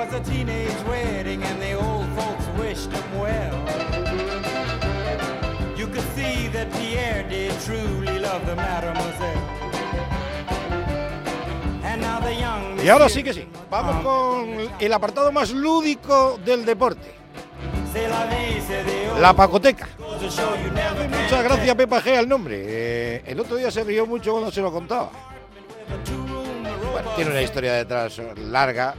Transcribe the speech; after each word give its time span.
was 0.00 0.14
a 0.14 0.20
teenage 0.20 0.82
wedding 0.88 1.42
and 1.42 1.60
the 1.60 1.74
old 1.74 2.06
folks 2.16 2.46
wished 2.58 2.90
him 2.90 3.18
well. 3.20 3.58
You 5.76 5.86
could 5.88 6.08
see 6.16 6.48
that 6.54 6.72
Pierre 6.72 7.28
did 7.28 7.52
truly 7.66 8.18
love 8.18 8.46
the 8.46 8.56
mademoiselle. 8.56 9.44
And 11.84 12.00
now 12.00 12.18
the 12.20 12.34
young 12.34 12.80
Y 12.82 12.88
ahora 12.88 13.10
sí 13.10 13.22
que 13.22 13.34
sí. 13.34 13.46
Vamos 13.70 14.02
con 14.02 14.70
el 14.80 14.92
apartado 14.92 15.30
más 15.32 15.50
lúdico 15.50 16.38
del 16.46 16.64
deporte. 16.64 17.16
La 19.20 19.34
pacoteca. 19.34 19.86
Muchas 19.98 21.44
gracias, 21.44 21.74
Pepa 21.74 22.00
G, 22.00 22.16
al 22.16 22.28
nombre. 22.28 22.56
Eh, 22.58 23.22
el 23.26 23.38
otro 23.38 23.56
día 23.56 23.70
se 23.70 23.84
rió 23.84 24.06
mucho 24.06 24.32
cuando 24.32 24.50
se 24.50 24.62
lo 24.62 24.72
contaba. 24.72 25.10
Bueno, 26.90 27.10
tiene 27.16 27.30
una 27.32 27.42
historia 27.42 27.74
detrás 27.74 28.18
larga, 28.38 28.94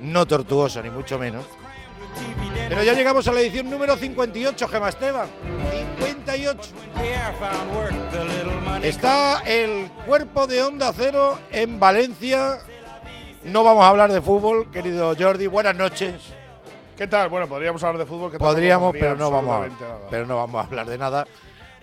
no 0.00 0.26
tortuosa, 0.26 0.82
ni 0.82 0.90
mucho 0.90 1.18
menos. 1.18 1.44
Pero 2.68 2.82
ya 2.82 2.94
llegamos 2.94 3.26
a 3.28 3.32
la 3.32 3.40
edición 3.40 3.70
número 3.70 3.96
58, 3.96 4.68
Gemma 4.68 4.88
Esteban. 4.88 5.28
58. 6.00 6.58
Pierre 6.94 7.34
found 7.38 7.76
work, 7.76 8.10
the 8.10 8.24
little 8.24 8.60
money 8.62 8.88
Está 8.88 9.42
el 9.46 9.90
cuerpo 10.06 10.46
de 10.46 10.62
Onda 10.62 10.92
Cero 10.96 11.38
en 11.52 11.78
Valencia. 11.78 12.58
No 13.44 13.62
vamos 13.62 13.84
a 13.84 13.88
hablar 13.88 14.12
de 14.12 14.20
fútbol, 14.20 14.70
querido 14.70 15.14
Jordi. 15.16 15.46
Buenas 15.46 15.76
noches. 15.76 16.14
¿Qué 16.96 17.06
tal? 17.06 17.28
Bueno, 17.28 17.46
podríamos 17.46 17.82
hablar 17.84 17.98
de 17.98 18.06
fútbol. 18.06 18.32
Que 18.32 18.38
Podríamos, 18.38 18.92
pero 18.92 19.14
no 19.16 19.30
vamos 19.30 19.66
a, 19.66 20.08
pero 20.10 20.26
no 20.26 20.36
vamos 20.36 20.64
a 20.64 20.66
hablar 20.66 20.86
de 20.86 20.98
nada. 20.98 21.26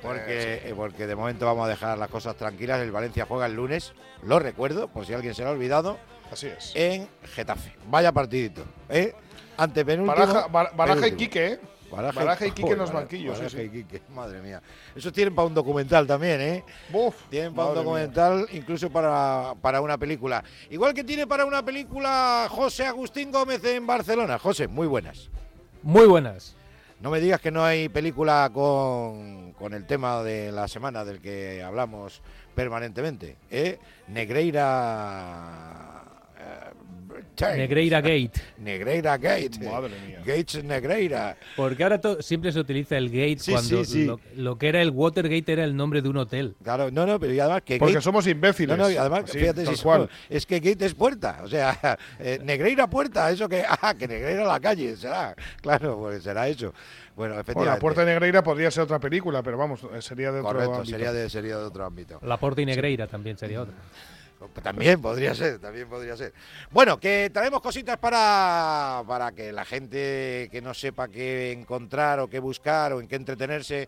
Porque, 0.01 0.23
Eh, 0.27 0.61
eh, 0.65 0.73
porque 0.75 1.07
de 1.07 1.15
momento 1.15 1.45
vamos 1.45 1.65
a 1.65 1.69
dejar 1.69 1.97
las 1.97 2.09
cosas 2.09 2.35
tranquilas. 2.35 2.81
El 2.81 2.91
Valencia 2.91 3.25
juega 3.25 3.45
el 3.45 3.53
lunes, 3.53 3.93
lo 4.23 4.39
recuerdo, 4.39 4.89
por 4.89 5.05
si 5.05 5.13
alguien 5.13 5.33
se 5.33 5.43
lo 5.43 5.49
ha 5.49 5.51
olvidado, 5.51 5.97
Así 6.33 6.47
es. 6.47 6.71
en 6.75 7.07
Getafe. 7.33 7.73
Vaya 7.89 8.11
partidito, 8.11 8.63
¿eh? 8.89 9.13
Ante 9.57 9.85
penúltimo. 9.85 10.15
Baraja, 10.27 10.47
Bar- 10.47 10.75
Baraja 10.75 11.07
y. 11.07 11.11
Quique, 11.13 11.45
¿eh? 11.47 11.59
Baraja, 11.91 12.19
Baraja 12.19 12.47
y 12.47 12.51
Quique 12.51 12.71
en 12.71 12.79
los 12.79 12.91
banquillos, 12.91 13.37
Baraja 13.37 13.55
sí. 13.55 13.61
y 13.63 13.69
Quique, 13.69 14.01
madre 14.09 14.41
mía. 14.41 14.61
Eso 14.95 15.11
tienen 15.11 15.35
para 15.35 15.47
un 15.47 15.53
documental 15.53 16.07
también, 16.07 16.41
¿eh? 16.41 16.63
Tienen 17.29 17.53
para 17.53 17.67
un 17.69 17.73
mía. 17.75 17.83
documental, 17.83 18.47
incluso 18.51 18.89
para, 18.89 19.53
para 19.61 19.79
una 19.79 19.95
película. 19.99 20.43
Igual 20.71 20.95
que 20.95 21.03
tiene 21.03 21.27
para 21.27 21.45
una 21.45 21.63
película 21.63 22.47
José 22.49 22.87
Agustín 22.87 23.31
Gómez 23.31 23.63
en 23.65 23.85
Barcelona. 23.85 24.39
José, 24.39 24.67
muy 24.67 24.87
buenas. 24.87 25.29
Muy 25.83 26.07
buenas. 26.07 26.55
No 26.99 27.11
me 27.11 27.19
digas 27.19 27.39
que 27.41 27.51
no 27.51 27.63
hay 27.63 27.89
película 27.89 28.49
con, 28.51 29.51
con 29.53 29.73
el 29.75 29.85
tema 29.85 30.23
de 30.23 30.51
la 30.51 30.67
semana 30.67 31.03
del 31.05 31.19
que 31.21 31.61
hablamos 31.61 32.21
permanentemente. 32.55 33.35
¿eh? 33.51 33.77
Negreira. 34.07 35.92
Negreira 37.39 38.01
Gate. 38.01 38.31
Negreira 38.57 39.17
Gate. 39.17 39.51
Madre 39.61 39.91
mía. 40.07 40.19
Gates 40.25 40.63
Negreira. 40.63 41.35
Porque 41.55 41.83
ahora 41.83 41.99
siempre 42.19 42.51
se 42.51 42.59
utiliza 42.59 42.97
el 42.97 43.09
gate 43.09 43.39
Sí, 43.39 43.51
cuando 43.51 43.83
sí, 43.83 43.91
sí. 43.91 44.05
Lo, 44.05 44.19
lo 44.35 44.57
que 44.57 44.69
era 44.69 44.81
el 44.81 44.91
Watergate 44.91 45.51
era 45.53 45.63
el 45.63 45.75
nombre 45.75 46.01
de 46.01 46.09
un 46.09 46.17
hotel. 46.17 46.55
Claro, 46.63 46.91
no, 46.91 47.05
no, 47.05 47.19
pero 47.19 47.33
y 47.33 47.39
además 47.39 47.61
que. 47.63 47.77
Porque 47.77 47.95
Gate- 47.95 48.03
somos 48.03 48.27
imbéciles. 48.27 48.77
No, 48.77 48.83
no, 48.83 48.89
y 48.91 48.97
además, 48.97 49.23
Así, 49.25 49.39
fíjate 49.39 49.65
si 49.65 49.81
cual. 49.81 50.09
es 50.29 50.45
que 50.45 50.59
Gate 50.59 50.85
es 50.85 50.93
puerta, 50.93 51.41
o 51.43 51.47
sea, 51.47 51.97
eh, 52.19 52.39
Negreira 52.43 52.87
puerta, 52.87 53.31
eso 53.31 53.49
que, 53.49 53.63
ah, 53.81 53.93
que 53.97 54.07
Negreira 54.07 54.43
la 54.45 54.59
calle, 54.59 54.95
será, 54.95 55.35
claro, 55.61 55.97
pues 55.99 56.23
será 56.23 56.47
eso. 56.47 56.73
Bueno, 57.15 57.33
Bueno, 57.35 57.41
efectivamente. 57.41 57.75
la 57.75 57.79
Puerta 57.79 58.01
de 58.05 58.07
Negreira 58.11 58.43
podría 58.43 58.71
ser 58.71 58.83
otra 58.83 58.99
película, 58.99 59.43
pero 59.43 59.55
vamos, 59.57 59.81
eh, 59.93 60.01
sería 60.01 60.31
de 60.31 60.39
otro 60.39 60.51
Correcto, 60.53 60.73
ámbito. 60.75 60.91
sería 60.91 61.13
de, 61.13 61.29
sería 61.29 61.57
de 61.57 61.63
otro 61.63 61.85
ámbito. 61.85 62.19
La 62.23 62.37
Porta 62.37 62.61
y 62.61 62.65
Negreira 62.65 63.05
también 63.05 63.37
sería 63.37 63.61
otra. 63.61 63.75
También 64.61 65.01
podría 65.01 65.33
ser, 65.35 65.59
también 65.59 65.87
podría 65.87 66.15
ser. 66.17 66.33
Bueno, 66.71 66.99
que 66.99 67.29
traemos 67.33 67.61
cositas 67.61 67.97
para, 67.97 69.03
para 69.07 69.31
que 69.31 69.51
la 69.51 69.65
gente 69.65 70.49
que 70.51 70.61
no 70.61 70.73
sepa 70.73 71.07
qué 71.07 71.51
encontrar 71.51 72.19
o 72.19 72.29
qué 72.29 72.39
buscar 72.39 72.93
o 72.93 73.01
en 73.01 73.07
qué 73.07 73.15
entretenerse 73.15 73.87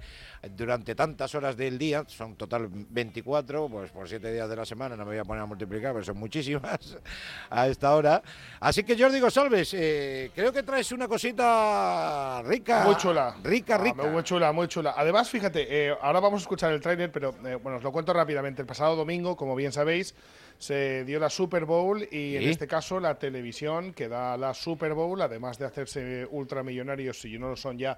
durante 0.51 0.93
tantas 0.93 1.33
horas 1.33 1.57
del 1.57 1.77
día, 1.77 2.03
son 2.07 2.35
total 2.35 2.67
24, 2.69 3.67
pues 3.67 3.91
por 3.91 4.07
7 4.07 4.31
días 4.31 4.47
de 4.47 4.55
la 4.55 4.65
semana, 4.65 4.95
no 4.95 5.03
me 5.03 5.11
voy 5.11 5.19
a 5.19 5.23
poner 5.25 5.41
a 5.41 5.45
multiplicar, 5.47 5.91
pero 5.93 6.05
son 6.05 6.17
muchísimas 6.17 6.97
a 7.49 7.67
esta 7.67 7.95
hora. 7.95 8.21
Así 8.59 8.83
que 8.83 8.97
Jordi 8.97 9.19
Gosalves, 9.19 9.73
eh, 9.73 10.31
creo 10.35 10.53
que 10.53 10.61
traes 10.63 10.91
una 10.91 11.07
cosita 11.07 12.41
rica. 12.43 12.83
Muy 12.83 12.95
chula. 12.97 13.35
Rica, 13.43 13.75
Ah, 13.75 13.77
rica. 13.79 14.03
muy 14.03 14.23
chula, 14.23 14.51
muy 14.51 14.67
chula. 14.67 14.93
Además, 14.95 15.29
fíjate, 15.29 15.65
eh, 15.89 15.95
ahora 16.01 16.19
vamos 16.19 16.41
a 16.41 16.43
escuchar 16.43 16.71
el 16.71 16.79
tráiler, 16.81 17.11
pero 17.11 17.33
eh, 17.45 17.55
bueno, 17.55 17.77
os 17.77 17.83
lo 17.83 17.91
cuento 17.91 18.13
rápidamente. 18.13 18.61
El 18.61 18.67
pasado 18.67 18.95
domingo, 18.95 19.35
como 19.35 19.55
bien 19.55 19.71
sabéis, 19.71 20.13
se 20.57 21.03
dio 21.05 21.19
la 21.19 21.29
Super 21.29 21.65
Bowl 21.65 22.07
y 22.11 22.35
en 22.35 22.43
este 22.43 22.67
caso 22.67 22.99
la 22.99 23.19
televisión 23.19 23.93
que 23.93 24.07
da 24.07 24.37
la 24.37 24.53
Super 24.53 24.93
Bowl, 24.93 25.21
además 25.21 25.57
de 25.57 25.65
hacerse 25.65 26.27
ultramillonarios, 26.29 27.19
si 27.19 27.37
no 27.37 27.49
lo 27.49 27.55
son 27.55 27.77
ya, 27.77 27.97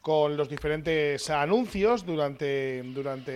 con 0.00 0.36
los 0.36 0.48
diferentes 0.48 1.28
anuncios 1.28 2.06
durante, 2.06 2.82
durante 2.82 3.32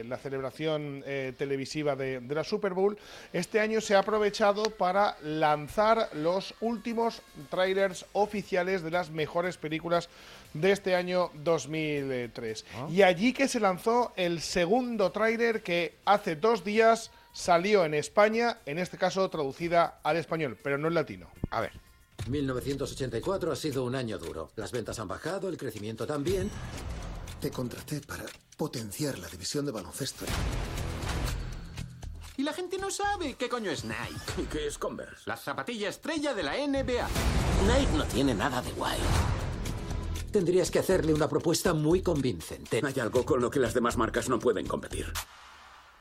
eh, 0.00 0.04
la 0.04 0.16
celebración 0.16 1.02
eh, 1.06 1.32
televisiva 1.36 1.96
de, 1.96 2.20
de 2.20 2.34
la 2.34 2.44
Super 2.44 2.72
Bowl, 2.72 2.96
este 3.32 3.60
año 3.60 3.80
se 3.80 3.94
ha 3.94 4.00
aprovechado 4.00 4.62
para 4.64 5.16
lanzar 5.22 6.08
los 6.14 6.54
últimos 6.60 7.20
trailers 7.50 8.06
oficiales 8.12 8.82
de 8.82 8.90
las 8.90 9.10
mejores 9.10 9.58
películas 9.58 10.08
de 10.54 10.72
este 10.72 10.94
año 10.94 11.30
2003. 11.34 12.64
Y 12.90 13.02
allí 13.02 13.32
que 13.32 13.48
se 13.48 13.60
lanzó 13.60 14.12
el 14.16 14.40
segundo 14.40 15.12
tráiler 15.12 15.62
que 15.62 15.94
hace 16.04 16.36
dos 16.36 16.64
días 16.64 17.10
salió 17.38 17.84
en 17.84 17.94
España, 17.94 18.58
en 18.66 18.78
este 18.78 18.98
caso 18.98 19.30
traducida 19.30 20.00
al 20.02 20.16
español, 20.16 20.58
pero 20.60 20.76
no 20.76 20.88
en 20.88 20.94
latino. 20.94 21.30
A 21.50 21.60
ver. 21.60 21.72
1984 22.26 23.52
ha 23.52 23.56
sido 23.56 23.84
un 23.84 23.94
año 23.94 24.18
duro. 24.18 24.50
Las 24.56 24.72
ventas 24.72 24.98
han 24.98 25.06
bajado, 25.06 25.48
el 25.48 25.56
crecimiento 25.56 26.04
también. 26.04 26.50
Te 27.40 27.52
contraté 27.52 28.00
para 28.00 28.24
potenciar 28.56 29.20
la 29.20 29.28
división 29.28 29.64
de 29.64 29.70
baloncesto. 29.70 30.24
Y 32.36 32.42
la 32.42 32.52
gente 32.52 32.76
no 32.76 32.90
sabe 32.90 33.34
qué 33.34 33.48
coño 33.48 33.70
es 33.70 33.84
Nike. 33.84 34.42
¿Y 34.42 34.42
qué 34.52 34.66
es 34.66 34.76
Converse? 34.76 35.22
La 35.26 35.36
zapatilla 35.36 35.90
estrella 35.90 36.34
de 36.34 36.42
la 36.42 36.54
NBA. 36.54 37.08
Nike 37.66 37.96
no 37.96 38.04
tiene 38.06 38.34
nada 38.34 38.60
de 38.62 38.72
guay. 38.72 38.98
Tendrías 40.32 40.72
que 40.72 40.80
hacerle 40.80 41.14
una 41.14 41.28
propuesta 41.28 41.72
muy 41.72 42.02
convincente. 42.02 42.82
Hay 42.84 43.00
algo 43.00 43.24
con 43.24 43.40
lo 43.40 43.48
que 43.48 43.60
las 43.60 43.74
demás 43.74 43.96
marcas 43.96 44.28
no 44.28 44.40
pueden 44.40 44.66
competir. 44.66 45.12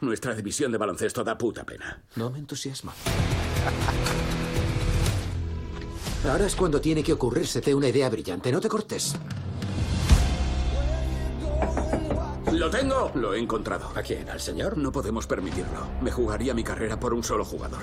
Nuestra 0.02 0.35
división 0.35 0.72
de 0.72 0.78
baloncesto 0.78 1.24
da 1.24 1.38
puta 1.38 1.63
pena. 1.66 2.02
No 2.16 2.30
me 2.30 2.38
entusiasma. 2.40 2.94
Ahora 6.30 6.46
es 6.46 6.56
cuando 6.56 6.80
tiene 6.81 7.03
que 7.03 7.13
ocurrírsete 7.13 7.74
una 7.74 7.88
idea 7.88 8.09
brillante. 8.09 8.52
No 8.52 8.59
te 8.59 8.68
cortes. 8.69 9.16
¡Lo 12.52 12.69
tengo! 12.69 13.12
Lo 13.16 13.34
he 13.34 13.40
encontrado. 13.40 13.91
¿A 13.96 14.02
quién? 14.02 14.30
¿Al 14.30 14.40
señor? 14.40 14.78
No 14.78 14.91
podemos 14.91 15.25
permitirlo. 15.28 15.88
Me 16.02 16.12
jugaría 16.12 16.53
mi 16.53 16.64
carrera 16.64 17.00
por 17.00 17.14
un 17.14 17.24
solo 17.24 17.44
jugador. 17.46 17.81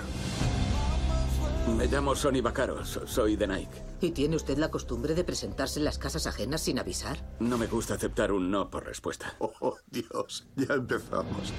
Me 1.76 1.86
llamo 1.86 2.14
Sonny 2.14 2.40
Vaccaro. 2.42 2.84
so- 2.84 3.06
Soy 3.06 3.36
de 3.36 3.46
Nike. 3.46 3.82
¿Y 4.00 4.10
tiene 4.10 4.36
usted 4.36 4.58
la 4.58 4.70
costumbre 4.70 5.14
de 5.14 5.24
presentarse 5.24 5.78
en 5.78 5.84
las 5.86 5.96
casas 5.98 6.26
ajenas 6.26 6.60
sin 6.62 6.78
avisar? 6.78 7.18
No 7.40 7.56
me 7.56 7.66
gusta 7.66 7.94
aceptar 7.94 8.32
un 8.32 8.50
no 8.50 8.68
por 8.70 8.84
respuesta. 8.84 9.34
Oh, 9.38 9.76
Dios, 9.90 10.46
ya 10.56 10.74
empezamos. 10.74 11.52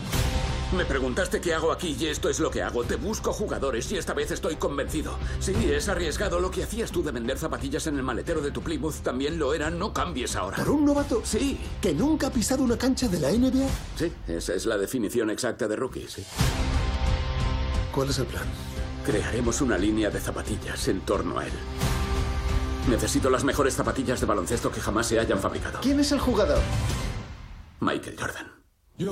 Me 0.73 0.83
preguntaste 0.83 1.39
qué 1.39 1.53
hago 1.53 1.71
aquí 1.71 1.95
y 1.97 2.07
esto 2.07 2.27
es 2.29 2.39
lo 2.39 2.49
que 2.49 2.61
hago. 2.61 2.83
Te 2.83 2.95
busco 2.95 3.31
jugadores 3.31 3.89
y 3.91 3.97
esta 3.97 4.13
vez 4.13 4.31
estoy 4.31 4.55
convencido. 4.55 5.17
Sí, 5.39 5.53
es 5.71 5.87
arriesgado. 5.87 6.39
Lo 6.39 6.49
que 6.51 6.63
hacías 6.63 6.91
tú 6.91 7.03
de 7.03 7.11
vender 7.11 7.37
zapatillas 7.37 7.87
en 7.87 7.97
el 7.97 8.03
maletero 8.03 8.41
de 8.41 8.51
tu 8.51 8.61
Plymouth 8.61 8.95
también 9.03 9.37
lo 9.39 9.53
era. 9.53 9.69
No 9.69 9.93
cambies 9.93 10.35
ahora. 10.35 10.57
¿Por 10.57 10.69
un 10.71 10.85
novato 10.85 11.21
Sí, 11.23 11.59
que 11.81 11.93
nunca 11.93 12.27
ha 12.27 12.31
pisado 12.31 12.63
una 12.63 12.77
cancha 12.77 13.07
de 13.07 13.19
la 13.19 13.31
NBA? 13.31 13.67
sí, 13.95 14.11
esa 14.27 14.53
es 14.53 14.65
la 14.65 14.77
definición 14.77 15.29
exacta 15.29 15.67
de 15.67 15.75
rookie, 15.75 16.07
sí. 16.09 16.23
¿Cuál 17.93 18.09
es 18.09 18.19
el 18.19 18.25
plan? 18.25 18.43
Crearemos 19.05 19.61
una 19.61 19.77
línea 19.77 20.09
de 20.09 20.19
zapatillas 20.19 20.87
en 20.87 21.01
torno 21.01 21.37
a 21.39 21.45
él. 21.45 21.53
Necesito 22.89 23.29
las 23.29 23.43
mejores 23.43 23.75
zapatillas 23.75 24.19
de 24.19 24.25
baloncesto 24.25 24.71
que 24.71 24.81
jamás 24.81 25.07
se 25.07 25.19
hayan 25.19 25.39
fabricado. 25.39 25.79
¿Quién 25.81 25.99
es 25.99 26.11
el 26.11 26.19
jugador? 26.19 26.59
Michael 27.79 28.17
Jordan. 28.19 28.54
Qué 28.97 29.05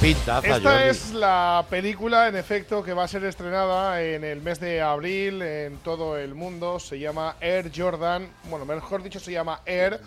pintaza, 0.00 0.56
Esta 0.56 0.72
Jordi. 0.72 0.88
es 0.88 1.12
la 1.12 1.64
película, 1.70 2.26
en 2.26 2.34
efecto, 2.34 2.82
que 2.82 2.92
va 2.92 3.04
a 3.04 3.08
ser 3.08 3.22
estrenada 3.24 4.02
en 4.02 4.24
el 4.24 4.42
mes 4.42 4.58
de 4.58 4.80
abril 4.80 5.40
en 5.40 5.76
todo 5.78 6.18
el 6.18 6.34
mundo. 6.34 6.80
Se 6.80 6.98
llama 6.98 7.36
Air 7.40 7.70
Jordan. 7.72 8.28
Bueno, 8.50 8.64
mejor 8.64 9.04
dicho, 9.04 9.20
se 9.20 9.30
llama 9.30 9.60
Air. 9.64 10.00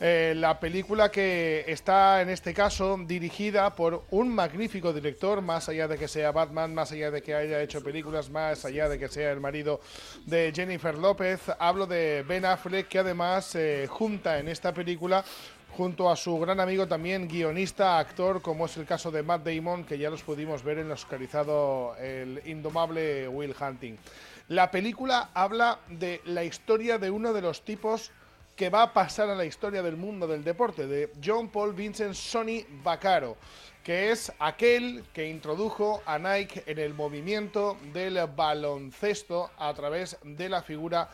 Eh, 0.00 0.34
la 0.36 0.58
película 0.58 1.10
que 1.10 1.64
está, 1.68 2.20
en 2.20 2.30
este 2.30 2.52
caso, 2.52 2.98
dirigida 3.06 3.74
por 3.74 4.04
un 4.10 4.34
magnífico 4.34 4.92
director, 4.92 5.40
más 5.42 5.68
allá 5.68 5.86
de 5.86 5.96
que 5.96 6.08
sea 6.08 6.32
Batman, 6.32 6.74
más 6.74 6.90
allá 6.90 7.12
de 7.12 7.22
que 7.22 7.34
haya 7.34 7.62
hecho 7.62 7.82
películas, 7.82 8.28
más 8.28 8.64
allá 8.64 8.88
de 8.88 8.98
que 8.98 9.08
sea 9.08 9.30
el 9.30 9.38
marido 9.40 9.80
de 10.26 10.52
Jennifer 10.54 10.98
López. 10.98 11.40
Hablo 11.60 11.86
de 11.86 12.24
Ben 12.28 12.44
Affleck, 12.44 12.88
que 12.88 12.98
además 12.98 13.54
eh, 13.54 13.86
junta 13.88 14.38
en 14.38 14.48
esta 14.48 14.74
película 14.74 15.24
junto 15.76 16.10
a 16.10 16.16
su 16.16 16.38
gran 16.38 16.58
amigo 16.58 16.88
también 16.88 17.28
guionista, 17.28 17.98
actor, 17.98 18.40
como 18.40 18.64
es 18.64 18.76
el 18.78 18.86
caso 18.86 19.10
de 19.10 19.22
Matt 19.22 19.46
Damon, 19.46 19.84
que 19.84 19.98
ya 19.98 20.08
los 20.08 20.22
pudimos 20.22 20.62
ver 20.62 20.78
en 20.78 20.86
el 20.86 20.92
oscarizado 20.92 21.94
El 21.96 22.40
Indomable 22.46 23.28
Will 23.28 23.54
Hunting. 23.60 23.98
La 24.48 24.70
película 24.70 25.30
habla 25.34 25.80
de 25.88 26.22
la 26.24 26.44
historia 26.44 26.96
de 26.98 27.10
uno 27.10 27.34
de 27.34 27.42
los 27.42 27.62
tipos 27.62 28.10
que 28.56 28.70
va 28.70 28.84
a 28.84 28.92
pasar 28.94 29.28
a 29.28 29.34
la 29.34 29.44
historia 29.44 29.82
del 29.82 29.98
mundo 29.98 30.26
del 30.26 30.42
deporte, 30.42 30.86
de 30.86 31.12
John 31.22 31.48
Paul 31.48 31.74
Vincent 31.74 32.14
Sonny 32.14 32.64
Vaccaro, 32.82 33.36
que 33.84 34.10
es 34.10 34.32
aquel 34.38 35.04
que 35.12 35.28
introdujo 35.28 36.02
a 36.06 36.18
Nike 36.18 36.64
en 36.66 36.78
el 36.78 36.94
movimiento 36.94 37.76
del 37.92 38.18
baloncesto 38.34 39.50
a 39.58 39.74
través 39.74 40.16
de 40.22 40.48
la 40.48 40.62
figura 40.62 41.10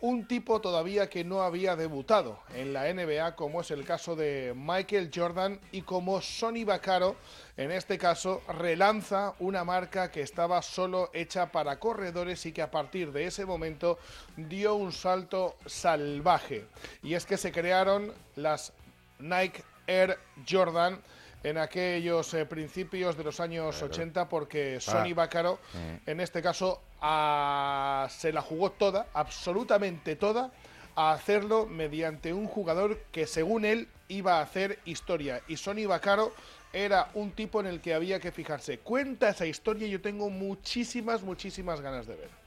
un 0.00 0.26
tipo 0.26 0.60
todavía 0.60 1.08
que 1.08 1.24
no 1.24 1.42
había 1.42 1.76
debutado 1.76 2.38
en 2.54 2.72
la 2.72 2.92
NBA, 2.92 3.34
como 3.34 3.62
es 3.62 3.70
el 3.70 3.84
caso 3.84 4.14
de 4.14 4.52
Michael 4.54 5.10
Jordan 5.14 5.58
y 5.72 5.82
como 5.82 6.20
Sonny 6.20 6.64
Vaccaro, 6.64 7.16
en 7.56 7.70
este 7.70 7.96
caso, 7.98 8.42
relanza 8.48 9.34
una 9.38 9.64
marca 9.64 10.10
que 10.10 10.22
estaba 10.22 10.60
solo 10.60 11.10
hecha 11.14 11.50
para 11.52 11.78
corredores 11.78 12.44
y 12.46 12.52
que 12.52 12.62
a 12.62 12.70
partir 12.70 13.12
de 13.12 13.26
ese 13.26 13.46
momento 13.46 13.98
dio 14.36 14.74
un 14.74 14.92
salto 14.92 15.56
salvaje. 15.66 16.66
Y 17.02 17.14
es 17.14 17.24
que 17.24 17.36
se 17.36 17.52
crearon 17.52 18.12
las 18.36 18.72
Nike 19.18 19.62
Air 19.86 20.18
Jordan 20.48 21.00
en 21.44 21.58
aquellos 21.58 22.34
eh, 22.34 22.44
principios 22.46 23.16
de 23.16 23.22
los 23.22 23.38
años 23.38 23.76
80 23.92 24.28
porque 24.28 24.80
Sonny 24.80 25.12
Vaccaro, 25.12 25.58
en 26.06 26.20
este 26.20 26.42
caso, 26.42 26.80
a- 27.00 28.08
se 28.10 28.32
la 28.32 28.42
jugó 28.42 28.70
toda, 28.72 29.06
absolutamente 29.14 30.16
toda, 30.16 30.50
a 30.96 31.12
hacerlo 31.12 31.66
mediante 31.66 32.32
un 32.32 32.46
jugador 32.46 32.98
que 33.12 33.26
según 33.26 33.64
él 33.64 33.88
iba 34.08 34.38
a 34.38 34.42
hacer 34.42 34.78
historia. 34.84 35.40
Y 35.48 35.56
Sonny 35.56 35.86
Vaccaro 35.86 36.32
era 36.72 37.10
un 37.14 37.30
tipo 37.32 37.60
en 37.60 37.66
el 37.66 37.80
que 37.80 37.94
había 37.94 38.18
que 38.20 38.32
fijarse. 38.32 38.78
Cuenta 38.78 39.28
esa 39.28 39.46
historia 39.46 39.86
y 39.86 39.90
yo 39.90 40.00
tengo 40.00 40.30
muchísimas, 40.30 41.22
muchísimas 41.22 41.80
ganas 41.80 42.06
de 42.06 42.16
ver. 42.16 42.43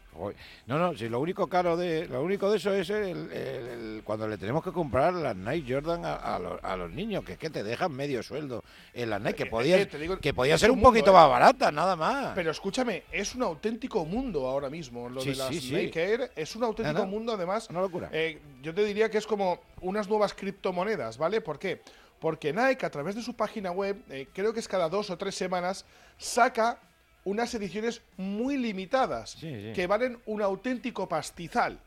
No, 0.66 0.78
no, 0.80 0.96
si 0.98 1.08
lo 1.10 1.20
único 1.20 1.48
caro 1.48 1.78
de 1.78 2.08
lo 2.08 2.22
único 2.24 2.50
de 2.52 2.58
eso 2.58 2.74
es 2.74 2.90
el, 2.90 3.32
el- 3.32 3.32
el- 3.32 4.02
cuando 4.04 4.28
le 4.28 4.38
tenemos 4.38 4.64
que 4.64 4.72
comprar 4.72 5.14
las 5.14 5.36
Nike 5.36 5.74
Jordan 5.74 6.06
a, 6.06 6.16
a 6.16 6.40
los, 6.40 6.64
a 6.64 6.76
los 6.76 6.92
niños, 6.92 7.24
que 7.24 7.34
es 7.34 7.38
que 7.38 7.50
te 7.50 7.64
dejan 7.64 7.92
medio 7.92 8.24
sueldo 8.24 8.64
en 8.94 9.10
las 9.10 9.22
Nike, 9.22 9.36
que 9.36 9.44
Eh, 9.44 9.46
podía, 9.48 9.78
eh, 9.82 9.86
digo, 10.00 10.18
que 10.18 10.34
podía 10.34 10.58
ser 10.58 10.72
un 10.72 10.78
mundo, 10.78 10.90
poquito 10.90 11.12
¿eh? 11.12 11.14
más 11.14 11.30
barata, 11.30 11.72
nada 11.72 11.96
más. 11.96 12.32
Pero 12.36 12.52
escúchame, 12.52 13.04
es 13.12 13.36
un 13.36 13.44
auténtico 13.44 14.06
mundo 14.06 14.48
ahora 14.48 14.70
mismo. 14.70 15.10
Lo 15.10 15.22
Sí, 15.22 15.30
de 15.32 15.36
las 15.36 15.48
sí, 15.50 15.60
sí. 15.62 15.74
Nike 15.76 16.04
Air 16.04 16.32
es 16.36 16.56
un 16.56 16.64
auténtico 16.64 17.00
no. 17.00 17.06
mundo, 17.08 17.34
además. 17.34 17.70
Una 17.70 17.82
locura. 17.82 18.10
eh, 18.12 18.40
yo 18.62 18.74
te 18.74 18.84
diría 18.84 19.10
que 19.10 19.18
es 19.20 19.28
como 19.28 19.60
unas 19.82 20.08
nuevas 20.10 20.34
criptomonedas, 20.34 21.18
¿vale? 21.18 21.42
¿Por 21.42 21.60
qué? 21.60 21.82
Porque 22.20 22.52
Nike, 22.52 22.84
a 22.86 22.90
través 22.90 23.14
de 23.16 23.22
su 23.22 23.36
página 23.36 23.72
web, 23.72 24.02
eh, 24.10 24.28
creo 24.34 24.52
que 24.52 24.60
es 24.60 24.68
cada 24.68 24.90
dos 24.90 25.10
o 25.12 25.18
tres 25.18 25.36
semanas, 25.36 25.86
saca 26.18 26.80
unas 27.28 27.54
ediciones 27.54 28.02
muy 28.16 28.56
limitadas 28.58 29.32
Sí, 29.32 29.40
sí. 29.62 29.74
que 29.74 29.86
valen 29.88 30.18
un 30.26 30.42
auténtico 30.42 31.10
pastizal. 31.10 31.80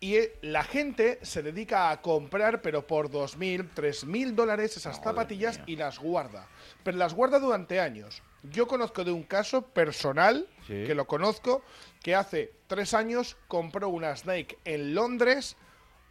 Y 0.00 0.16
eh, 0.16 0.38
la 0.42 0.64
gente 0.64 1.18
se 1.22 1.42
dedica 1.42 1.90
a 1.90 2.00
comprar, 2.02 2.60
pero 2.62 2.86
por 2.86 3.10
2.000, 3.10 3.70
3.000 3.74 4.34
dólares 4.34 4.76
esas 4.76 4.96
Madre 4.98 5.04
zapatillas 5.10 5.56
mía. 5.58 5.64
y 5.68 5.76
las 5.76 5.98
guarda. 5.98 6.48
Pero 6.82 6.96
las 6.98 7.14
guarda 7.14 7.38
durante 7.38 7.78
años. 7.80 8.22
Yo 8.42 8.66
conozco 8.66 9.04
de 9.04 9.12
un 9.12 9.22
caso 9.22 9.62
personal, 9.62 10.46
Sí. 10.66 10.84
que 10.86 10.94
lo 10.94 11.06
conozco, 11.06 11.62
que 12.02 12.14
hace 12.14 12.52
tres 12.66 12.92
años 12.94 13.36
compró 13.48 13.88
unas 13.88 14.26
Nike 14.26 14.58
en 14.64 14.94
Londres, 14.94 15.56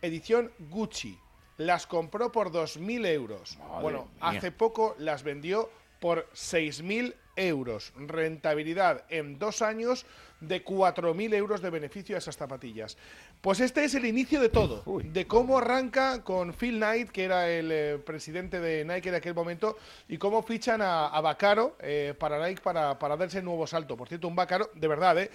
edición 0.01 0.51
Gucci. 0.69 1.17
Las 1.57 1.85
compró 1.87 2.31
por 2.31 2.51
2.000 2.51 3.05
euros. 3.05 3.57
Madre 3.57 3.81
bueno, 3.81 4.05
mía. 4.05 4.29
hace 4.29 4.51
poco 4.51 4.95
las 4.97 5.21
vendió 5.23 5.69
por 5.99 6.27
6.000 6.33 7.15
euros. 7.35 7.93
Rentabilidad 7.97 9.05
en 9.09 9.39
dos 9.39 9.61
años 9.61 10.05
de 10.47 10.63
4.000 10.63 11.33
euros 11.33 11.61
de 11.61 11.69
beneficio 11.69 12.15
a 12.15 12.19
esas 12.19 12.37
zapatillas. 12.37 12.97
Pues 13.41 13.59
este 13.59 13.83
es 13.83 13.95
el 13.95 14.05
inicio 14.05 14.41
de 14.41 14.49
todo. 14.49 14.83
Uy. 14.85 15.03
de 15.03 15.25
cómo 15.25 15.57
arranca 15.57 16.23
con 16.23 16.53
Phil 16.53 16.77
Knight, 16.77 17.09
que 17.09 17.23
era 17.23 17.49
el 17.49 17.71
eh, 17.71 17.97
presidente 18.05 18.59
de 18.59 18.85
Nike 18.85 19.09
en 19.09 19.15
aquel 19.15 19.33
momento, 19.33 19.77
y 20.07 20.17
cómo 20.17 20.43
fichan 20.43 20.81
a, 20.81 21.07
a 21.07 21.21
Vaccaro 21.21 21.77
eh, 21.79 22.13
para 22.17 22.45
Nike 22.45 22.61
para, 22.61 22.97
para 22.99 23.17
darse 23.17 23.39
el 23.39 23.45
nuevo 23.45 23.65
salto. 23.67 23.95
Por 23.95 24.07
cierto, 24.07 24.27
un 24.27 24.35
Vaccaro, 24.35 24.69
de 24.73 24.87
verdad, 24.87 25.17
¿eh? 25.19 25.31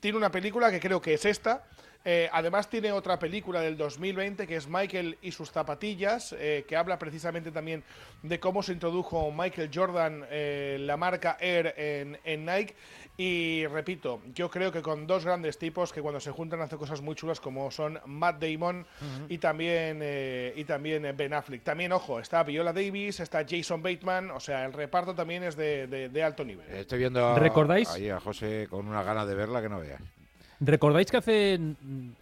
tiene 0.00 0.16
una 0.16 0.30
película 0.30 0.70
que 0.70 0.80
creo 0.80 1.00
que 1.00 1.14
es 1.14 1.24
esta. 1.24 1.64
Eh, 2.06 2.28
además 2.32 2.68
tiene 2.68 2.92
otra 2.92 3.18
película 3.18 3.60
del 3.62 3.76
2020 3.78 4.46
que 4.46 4.56
es 4.56 4.68
Michael 4.68 5.16
y 5.22 5.32
sus 5.32 5.50
zapatillas, 5.50 6.34
eh, 6.38 6.64
que 6.68 6.76
habla 6.76 6.98
precisamente 6.98 7.50
también 7.50 7.82
de 8.22 8.38
cómo 8.38 8.62
se 8.62 8.72
introdujo 8.72 9.32
Michael 9.32 9.70
Jordan, 9.72 10.24
eh, 10.30 10.76
la 10.80 10.96
marca 10.98 11.36
Air 11.40 11.74
en, 11.78 12.18
en 12.24 12.44
Nike. 12.44 12.74
Y 13.16 13.64
repito, 13.68 14.20
yo 14.34 14.50
creo 14.50 14.72
que 14.72 14.82
con 14.82 15.06
dos 15.06 15.24
grandes 15.24 15.56
tipos 15.56 15.92
que 15.92 16.02
cuando 16.02 16.18
se 16.20 16.32
juntan 16.32 16.60
hacen 16.60 16.78
cosas 16.78 17.00
muy 17.00 17.14
chulas 17.14 17.40
como 17.40 17.70
son 17.70 18.00
Matt 18.06 18.42
Damon 18.42 18.84
y 19.28 19.38
también 19.38 20.00
eh, 20.02 20.52
y 20.56 20.64
también 20.64 21.08
Ben 21.16 21.32
Affleck. 21.32 21.62
También, 21.62 21.92
ojo, 21.92 22.18
está 22.18 22.42
Viola 22.42 22.72
Davis, 22.72 23.20
está 23.20 23.46
Jason 23.48 23.82
Bateman, 23.82 24.30
o 24.32 24.40
sea, 24.40 24.64
el 24.64 24.72
reparto 24.72 25.14
también 25.14 25.44
es 25.44 25.54
de, 25.56 25.86
de- 25.86 26.08
de 26.08 26.22
alto 26.24 26.44
nivel. 26.44 26.66
Estoy 26.70 26.98
viendo 26.98 27.24
a, 27.24 27.38
¿Recordáis? 27.38 27.88
ahí 27.90 28.10
a 28.10 28.18
José 28.18 28.66
con 28.68 28.88
una 28.88 29.02
gana 29.04 29.24
de 29.24 29.34
verla 29.36 29.62
que 29.62 29.68
no 29.68 29.78
veas. 29.78 30.02
¿Recordáis 30.60 31.10
que 31.10 31.16
hace 31.16 31.58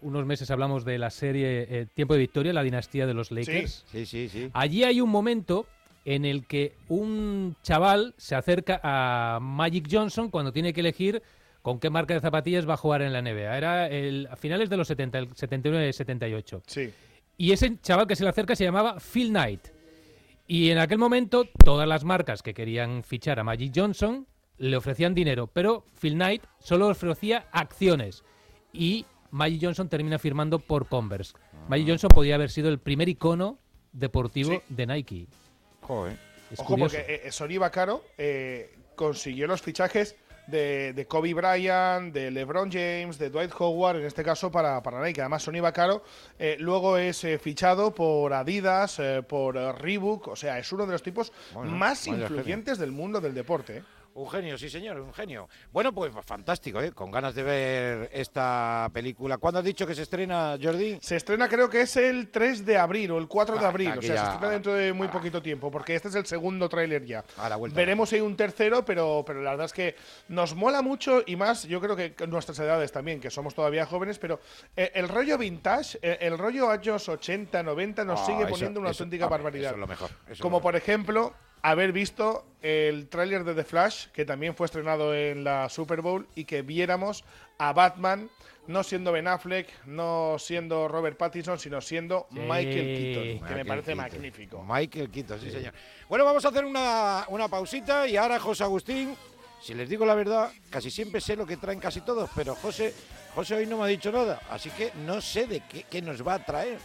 unos 0.00 0.26
meses 0.26 0.50
hablamos 0.50 0.84
de 0.84 0.98
la 0.98 1.10
serie 1.10 1.66
eh, 1.68 1.86
Tiempo 1.94 2.14
de 2.14 2.20
Victoria, 2.20 2.52
la 2.52 2.62
dinastía 2.62 3.06
de 3.06 3.14
los 3.14 3.30
Lakers? 3.30 3.84
Sí, 3.90 4.06
sí, 4.06 4.28
sí. 4.28 4.50
Allí 4.52 4.84
hay 4.84 5.00
un 5.00 5.10
momento 5.10 5.66
en 6.04 6.24
el 6.24 6.46
que 6.46 6.74
un 6.88 7.56
chaval 7.62 8.14
se 8.16 8.34
acerca 8.34 8.80
a 8.82 9.38
Magic 9.40 9.88
Johnson 9.90 10.30
cuando 10.30 10.52
tiene 10.52 10.72
que 10.72 10.80
elegir 10.80 11.22
con 11.62 11.78
qué 11.78 11.90
marca 11.90 12.14
de 12.14 12.20
zapatillas 12.20 12.68
va 12.68 12.74
a 12.74 12.76
jugar 12.76 13.02
en 13.02 13.12
la 13.12 13.22
NBA. 13.22 13.56
Era 13.56 13.88
el, 13.88 14.28
a 14.30 14.36
finales 14.36 14.68
de 14.68 14.76
los 14.76 14.88
70, 14.88 15.18
el 15.18 15.28
79-78. 15.30 16.62
Sí. 16.66 16.92
Y 17.38 17.52
ese 17.52 17.78
chaval 17.80 18.06
que 18.06 18.16
se 18.16 18.24
le 18.24 18.30
acerca 18.30 18.56
se 18.56 18.64
llamaba 18.64 18.98
Phil 18.98 19.28
Knight. 19.28 19.68
Y 20.48 20.70
en 20.70 20.78
aquel 20.78 20.98
momento 20.98 21.44
todas 21.64 21.88
las 21.88 22.04
marcas 22.04 22.42
que 22.42 22.52
querían 22.52 23.04
fichar 23.04 23.38
a 23.38 23.44
Magic 23.44 23.72
Johnson 23.74 24.26
le 24.62 24.76
ofrecían 24.76 25.12
dinero, 25.14 25.48
pero 25.48 25.84
Phil 26.00 26.14
Knight 26.14 26.44
solo 26.60 26.88
ofrecía 26.88 27.46
acciones. 27.50 28.22
Y 28.72 29.06
Magic 29.32 29.60
Johnson 29.62 29.88
termina 29.88 30.18
firmando 30.18 30.58
por 30.60 30.86
Converse. 30.88 31.32
Magic 31.68 31.88
Johnson 31.88 32.10
podía 32.14 32.36
haber 32.36 32.48
sido 32.50 32.68
el 32.68 32.78
primer 32.78 33.08
icono 33.08 33.58
deportivo 33.92 34.52
Sí. 34.52 34.60
de 34.68 34.86
Nike. 34.86 35.26
Joder. 35.80 36.16
Es 36.50 36.60
Ojo, 36.60 36.68
curioso. 36.68 36.96
porque 36.96 37.22
eh, 37.24 37.32
Sonny 37.32 37.58
Vaccaro 37.58 38.04
eh, 38.18 38.74
consiguió 38.94 39.46
los 39.48 39.60
fichajes 39.62 40.14
de, 40.46 40.92
de 40.92 41.06
Kobe 41.06 41.34
Bryant, 41.34 42.12
de 42.14 42.30
LeBron 42.30 42.70
James, 42.70 43.18
de 43.18 43.30
Dwight 43.30 43.52
Howard, 43.58 43.96
en 44.00 44.06
este 44.06 44.22
caso 44.22 44.50
para, 44.50 44.80
para 44.82 45.02
Nike. 45.04 45.20
Además, 45.22 45.42
Sonny 45.42 45.60
Vaccaro 45.60 46.04
eh, 46.38 46.56
luego 46.60 46.98
es 46.98 47.24
eh, 47.24 47.38
fichado 47.38 47.92
por 47.94 48.32
Adidas, 48.32 48.98
eh, 49.00 49.22
por 49.26 49.56
Reebok, 49.56 50.28
o 50.28 50.36
sea, 50.36 50.58
es 50.58 50.70
uno 50.72 50.86
de 50.86 50.92
los 50.92 51.02
tipos 51.02 51.32
Bueno, 51.54 51.70
más 51.72 52.06
influyentes 52.06 52.78
del 52.78 52.92
mundo 52.92 53.20
del 53.20 53.34
deporte. 53.34 53.82
Un 54.14 54.28
genio, 54.28 54.58
sí 54.58 54.68
señor, 54.68 55.00
un 55.00 55.14
genio. 55.14 55.48
Bueno, 55.72 55.90
pues 55.94 56.12
fantástico, 56.26 56.82
¿eh? 56.82 56.92
Con 56.92 57.10
ganas 57.10 57.34
de 57.34 57.42
ver 57.42 58.10
esta 58.12 58.90
película. 58.92 59.38
¿Cuándo 59.38 59.60
has 59.60 59.64
dicho 59.64 59.86
que 59.86 59.94
se 59.94 60.02
estrena, 60.02 60.58
Jordi? 60.62 60.98
Se 61.00 61.16
estrena 61.16 61.48
creo 61.48 61.70
que 61.70 61.80
es 61.80 61.96
el 61.96 62.28
3 62.28 62.66
de 62.66 62.76
abril 62.76 63.12
o 63.12 63.18
el 63.18 63.26
4 63.26 63.56
de 63.58 63.64
Ah, 63.64 63.68
abril, 63.68 63.92
o 63.96 64.02
sea, 64.02 64.14
ya- 64.14 64.24
se 64.26 64.30
estrena 64.32 64.52
dentro 64.52 64.74
de 64.74 64.92
muy 64.92 65.08
poquito 65.08 65.40
tiempo, 65.40 65.70
porque 65.70 65.94
este 65.94 66.08
es 66.08 66.14
el 66.14 66.26
segundo 66.26 66.68
tráiler 66.68 67.06
ya. 67.06 67.24
A 67.38 67.48
la 67.48 67.56
vuelta. 67.56 67.74
Veremos 67.74 68.10
si 68.10 68.16
hay 68.16 68.20
un 68.20 68.36
tercero, 68.36 68.84
pero, 68.84 69.24
pero 69.26 69.40
la 69.40 69.50
verdad 69.52 69.64
es 69.66 69.72
que 69.72 69.96
nos 70.28 70.54
mola 70.54 70.82
mucho 70.82 71.22
y 71.24 71.36
más, 71.36 71.62
yo 71.64 71.80
creo 71.80 71.96
que 71.96 72.14
nuestras 72.28 72.58
edades 72.58 72.92
también, 72.92 73.18
que 73.18 73.30
somos 73.30 73.54
todavía 73.54 73.86
jóvenes, 73.86 74.18
pero 74.18 74.40
eh, 74.76 74.90
el 74.94 75.08
rollo 75.08 75.38
vintage, 75.38 75.98
eh, 76.02 76.18
el 76.20 76.36
rollo 76.36 76.68
años 76.70 77.08
80, 77.08 77.62
90 77.62 78.04
nos 78.04 78.20
Ah, 78.20 78.26
sigue 78.26 78.40
eso- 78.42 78.50
poniendo 78.50 78.78
una 78.80 78.90
eso- 78.90 79.04
auténtica 79.04 79.24
ah, 79.24 79.28
barbaridad. 79.28 79.70
Eso 79.70 79.74
es 79.76 79.80
lo 79.80 79.86
mejor. 79.86 80.10
Como 80.38 80.60
por 80.60 80.76
ejemplo, 80.76 81.32
haber 81.62 81.92
visto 81.92 82.44
el 82.60 83.08
tráiler 83.08 83.44
de 83.44 83.54
The 83.54 83.64
Flash, 83.64 84.08
que 84.08 84.24
también 84.24 84.54
fue 84.54 84.66
estrenado 84.66 85.14
en 85.14 85.44
la 85.44 85.68
Super 85.68 86.00
Bowl, 86.00 86.26
y 86.34 86.44
que 86.44 86.62
viéramos 86.62 87.24
a 87.58 87.72
Batman, 87.72 88.28
no 88.68 88.82
siendo 88.84 89.10
Ben 89.12 89.26
Affleck, 89.26 89.68
no 89.86 90.36
siendo 90.38 90.86
Robert 90.88 91.16
Pattinson, 91.16 91.58
sino 91.58 91.80
siendo 91.80 92.26
Sí. 92.30 92.38
Michael 92.38 92.64
Keaton, 92.96 93.22
que 93.22 93.54
me 93.54 93.64
Michael 93.64 93.66
parece 93.66 93.86
Keaton. 93.86 93.96
magnífico. 93.96 94.64
Michael 94.68 95.10
Keaton, 95.10 95.40
sí, 95.40 95.50
señor. 95.50 95.72
Bueno, 96.08 96.24
vamos 96.24 96.44
a 96.44 96.48
hacer 96.48 96.64
una, 96.64 97.24
una 97.28 97.48
pausita 97.48 98.06
y 98.06 98.16
ahora 98.16 98.38
José 98.38 98.62
Agustín, 98.64 99.16
si 99.60 99.74
les 99.74 99.88
digo 99.88 100.04
la 100.06 100.14
verdad, 100.14 100.50
casi 100.70 100.90
siempre 100.90 101.20
sé 101.20 101.34
lo 101.36 101.46
que 101.46 101.56
traen 101.56 101.80
casi 101.80 102.00
todos, 102.00 102.30
pero 102.36 102.54
José, 102.56 102.94
José 103.34 103.56
hoy 103.56 103.66
no 103.66 103.78
me 103.78 103.84
ha 103.84 103.88
dicho 103.88 104.10
nada, 104.12 104.40
así 104.50 104.70
que 104.70 104.92
no 105.04 105.20
sé 105.20 105.46
de 105.48 105.60
qué, 105.68 105.84
qué 105.90 106.00
nos 106.02 106.26
va 106.26 106.34
a 106.34 106.44
traer. 106.44 106.78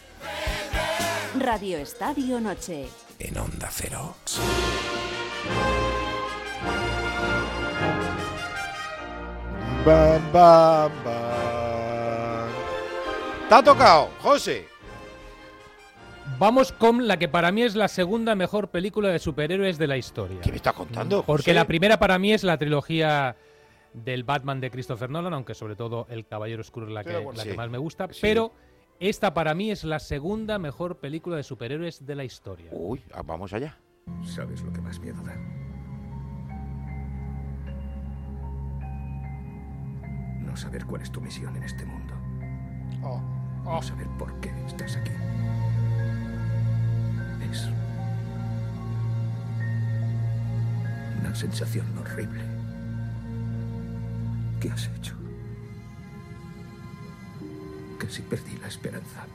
Radio 1.38 1.78
Estadio 1.78 2.40
Noche. 2.40 2.86
En 3.18 3.36
Onda 3.38 3.68
Cero. 3.70 4.14
Bam, 9.84 10.32
bam, 10.32 10.92
bam. 11.04 12.48
¿Te 13.48 13.54
ha 13.54 13.62
tocado, 13.62 14.10
José? 14.20 14.66
Vamos 16.38 16.72
con 16.72 17.08
la 17.08 17.16
que 17.18 17.28
para 17.28 17.50
mí 17.50 17.62
es 17.62 17.74
la 17.74 17.88
segunda 17.88 18.34
mejor 18.34 18.68
película 18.68 19.08
de 19.08 19.18
superhéroes 19.18 19.78
de 19.78 19.86
la 19.86 19.96
historia. 19.96 20.40
¿Qué 20.42 20.50
me 20.50 20.56
estás 20.56 20.74
contando? 20.74 21.22
Porque 21.22 21.42
José? 21.44 21.54
la 21.54 21.64
primera 21.66 21.98
para 21.98 22.18
mí 22.18 22.32
es 22.32 22.44
la 22.44 22.58
trilogía 22.58 23.36
del 23.94 24.24
Batman 24.24 24.60
de 24.60 24.70
Christopher 24.70 25.08
Nolan, 25.08 25.32
aunque 25.32 25.54
sobre 25.54 25.74
todo 25.74 26.06
El 26.10 26.26
Caballero 26.26 26.60
Oscuro 26.60 26.86
es 26.86 26.92
la, 26.92 27.02
que, 27.02 27.12
la 27.34 27.42
que 27.44 27.50
Sí. 27.52 27.56
más 27.56 27.70
me 27.70 27.78
gusta. 27.78 28.08
Sí. 28.12 28.18
Pero 28.20 28.52
esta 29.00 29.34
para 29.34 29.54
mí 29.54 29.70
es 29.70 29.84
la 29.84 29.98
segunda 29.98 30.58
mejor 30.58 30.98
película 30.98 31.36
de 31.36 31.42
superhéroes 31.42 32.04
de 32.04 32.14
la 32.14 32.24
historia. 32.24 32.70
Uy, 32.72 33.02
ah, 33.14 33.22
vamos 33.22 33.52
allá. 33.52 33.78
¿Sabes 34.24 34.62
lo 34.62 34.72
que 34.72 34.80
más 34.80 34.98
miedo 34.98 35.22
da? 35.22 35.36
No 40.40 40.56
saber 40.56 40.84
cuál 40.86 41.02
es 41.02 41.12
tu 41.12 41.20
misión 41.20 41.54
en 41.56 41.62
este 41.62 41.84
mundo. 41.84 42.14
Oh, 43.02 43.20
oh. 43.64 43.74
No 43.74 43.82
saber 43.82 44.06
por 44.18 44.38
qué 44.40 44.50
estás 44.66 44.96
aquí. 44.96 45.12
Es 47.50 47.68
una 51.20 51.34
sensación 51.34 51.86
horrible. 51.98 52.42
¿Qué 54.60 54.70
has 54.70 54.88
hecho? 54.96 55.14
Casi 58.08 58.22
perdí 58.22 58.56
la 58.56 58.68
esperanza. 58.68 59.26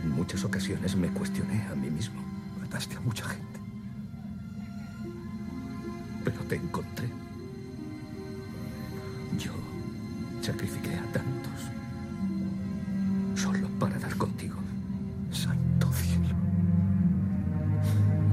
En 0.00 0.10
muchas 0.12 0.44
ocasiones 0.44 0.94
me 0.94 1.08
cuestioné 1.08 1.60
a 1.66 1.74
mí 1.74 1.90
mismo. 1.90 2.22
Mataste 2.60 2.94
a 2.94 3.00
mucha 3.00 3.24
gente. 3.24 3.58
Pero 6.24 6.40
te 6.44 6.54
encontré. 6.54 7.08
Yo 9.40 9.50
sacrifiqué 10.40 10.94
a 10.94 11.02
tantos. 11.12 11.72
Solo 13.34 13.68
para 13.80 13.98
dar 13.98 14.14
contigo. 14.16 14.54
Santo 15.32 15.92
cielo. 15.94 16.36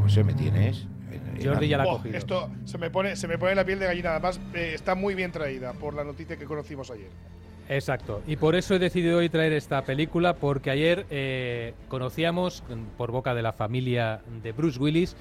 José, 0.04 0.24
¿me 0.24 0.36
tienes? 0.36 0.86
En- 1.12 1.44
Jordi 1.44 1.68
ya 1.68 1.80
la 1.80 1.86
cogido. 1.86 2.16
esto 2.16 2.52
se 2.66 2.78
me 2.78 2.92
pone 2.92 3.16
se 3.16 3.28
me 3.28 3.40
pone 3.40 3.56
la 3.56 3.66
piel 3.66 3.80
de 3.80 3.88
gallina. 3.88 4.12
Además, 4.12 4.40
eh, 4.54 4.74
está 4.76 4.94
muy 4.94 5.16
bien 5.16 5.32
traída 5.32 5.74
por 5.74 5.96
la 5.96 6.04
noticia 6.04 6.38
que 6.38 6.46
conocimos 6.46 6.92
ayer. 6.92 7.10
Exacto. 7.70 8.22
Y 8.28 8.36
por 8.36 8.56
eso 8.56 8.76
he 8.76 8.80
decidido 8.80 9.18
hoy 9.20 9.30
traer 9.30 9.54
esta 9.54 9.84
película, 9.84 10.36
porque 10.36 10.70
ayer 10.70 11.06
eh, 11.10 11.74
conocíamos 11.88 12.64
mm, 12.70 12.98
por 12.98 13.12
boca 13.12 13.34
de 13.34 13.42
la 13.42 13.54
familia 13.54 14.22
de 14.42 14.52
Bruce 14.52 14.80
Willis 14.80 15.16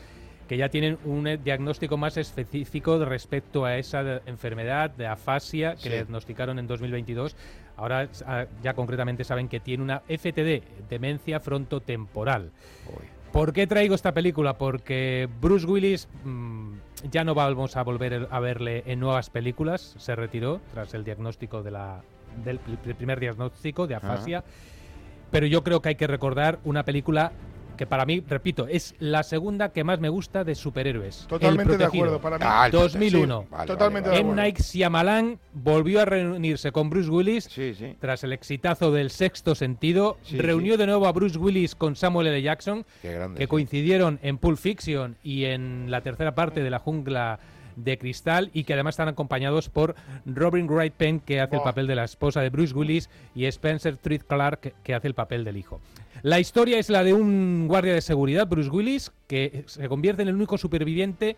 que 0.48 0.56
ya 0.56 0.68
tienen 0.68 0.98
un 1.04 1.26
eh, 1.28 1.38
diagnóstico 1.38 1.96
más 1.96 2.16
específico 2.16 3.02
respecto 3.04 3.64
a 3.64 3.78
esa 3.78 4.02
de- 4.02 4.20
enfermedad 4.26 4.90
de 4.90 5.06
afasia 5.06 5.76
que 5.76 5.82
Sí. 5.82 5.88
le 5.88 5.94
diagnosticaron 5.96 6.58
en 6.58 6.66
2022. 6.66 7.36
Ahora 7.76 8.08
ah, 8.26 8.44
ya 8.62 8.74
concretamente 8.74 9.24
saben 9.24 9.48
que 9.48 9.60
tiene 9.60 9.82
una 9.84 10.02
FTD, 10.08 10.62
demencia 10.90 11.40
frontotemporal. 11.40 12.50
Uy. 12.88 13.06
¿Por 13.32 13.54
qué 13.54 13.66
traigo 13.66 13.94
esta 13.94 14.12
película? 14.12 14.58
Porque 14.58 15.26
Bruce 15.40 15.64
Willis 15.66 16.06
mm, 16.24 16.72
ya 17.10 17.24
no 17.24 17.34
vamos 17.34 17.76
a 17.76 17.82
volver 17.82 18.28
a 18.30 18.40
verle 18.40 18.82
en 18.86 19.00
nuevas 19.00 19.30
películas. 19.30 19.94
Se 19.98 20.14
retiró 20.14 20.60
tras 20.74 20.92
el 20.92 21.02
diagnóstico 21.04 21.62
de 21.62 21.70
la, 21.70 22.02
del 22.44 22.58
pr- 22.60 22.94
primer 22.94 23.20
diagnóstico 23.20 23.86
de 23.86 23.94
afasia. 23.94 24.44
Pero 25.30 25.46
yo 25.46 25.62
creo 25.64 25.80
que 25.80 25.90
hay 25.90 25.94
que 25.94 26.06
recordar 26.06 26.58
una 26.64 26.84
película 26.84 27.32
que 27.76 27.86
para 27.86 28.04
mí, 28.04 28.22
repito, 28.28 28.66
es 28.68 28.94
la 28.98 29.22
segunda 29.22 29.70
que 29.72 29.82
más 29.82 29.98
me 29.98 30.10
gusta 30.10 30.44
de 30.44 30.54
superhéroes. 30.54 31.24
Totalmente 31.26 31.78
de 31.78 31.84
acuerdo. 31.86 32.20
Para 32.20 32.36
mí, 32.38 32.44
Ah, 32.46 32.66
el 32.66 32.72
2001. 32.72 33.40
Sí, 33.40 33.46
vale, 33.50 33.66
Totalmente 33.66 34.08
vale, 34.10 34.16
de 34.16 34.20
M. 34.20 34.30
vale. 34.30 34.42
acuerdo. 34.42 34.58
Night 34.58 34.58
Shyamalan 34.60 35.38
volvió 35.54 36.02
a 36.02 36.04
reunirse 36.04 36.70
con 36.70 36.90
Bruce 36.90 37.08
Willis 37.08 37.44
Sí, 37.44 37.72
sí. 37.74 37.96
tras 37.98 38.22
el 38.24 38.34
exitazo 38.34 38.92
del 38.92 39.08
sexto 39.10 39.54
sentido. 39.54 40.18
Sí, 40.22 40.36
reunió 40.36 40.76
de 40.76 40.86
nuevo 40.86 41.06
a 41.06 41.12
Bruce 41.12 41.38
Willis 41.38 41.74
con 41.74 41.96
Samuel 41.96 42.26
L. 42.26 42.42
Jackson 42.42 42.84
Qué 43.00 43.14
grande. 43.14 43.38
que 43.38 43.44
sí. 43.44 43.48
coincidieron 43.48 44.20
en 44.22 44.36
Pulp 44.36 44.58
Fiction 44.58 45.16
y 45.22 45.44
en 45.46 45.90
la 45.90 46.02
tercera 46.02 46.34
parte 46.34 46.62
de 46.62 46.68
la 46.70 46.78
jungla 46.78 47.40
de 47.76 47.98
cristal 47.98 48.50
y 48.52 48.64
que 48.64 48.74
además 48.74 48.94
están 48.94 49.08
acompañados 49.08 49.68
por 49.68 49.94
Robin 50.26 50.66
Wright 50.66 50.94
Penn 50.94 51.20
que 51.20 51.40
hace 51.40 51.54
el 51.54 51.60
Buah. 51.60 51.70
papel 51.70 51.86
de 51.86 51.96
la 51.96 52.04
esposa 52.04 52.40
de 52.40 52.50
Bruce 52.50 52.74
Willis 52.74 53.10
y 53.34 53.46
Spencer 53.46 53.96
Treat 53.96 54.22
Clark 54.22 54.60
que, 54.60 54.74
que 54.82 54.94
hace 54.94 55.08
el 55.08 55.14
papel 55.14 55.44
del 55.44 55.56
hijo. 55.56 55.80
La 56.22 56.38
historia 56.38 56.78
es 56.78 56.88
la 56.88 57.02
de 57.02 57.12
un 57.12 57.66
guardia 57.66 57.94
de 57.94 58.00
seguridad, 58.00 58.46
Bruce 58.46 58.70
Willis, 58.70 59.12
que 59.26 59.64
se 59.66 59.88
convierte 59.88 60.22
en 60.22 60.28
el 60.28 60.36
único 60.36 60.56
superviviente 60.56 61.36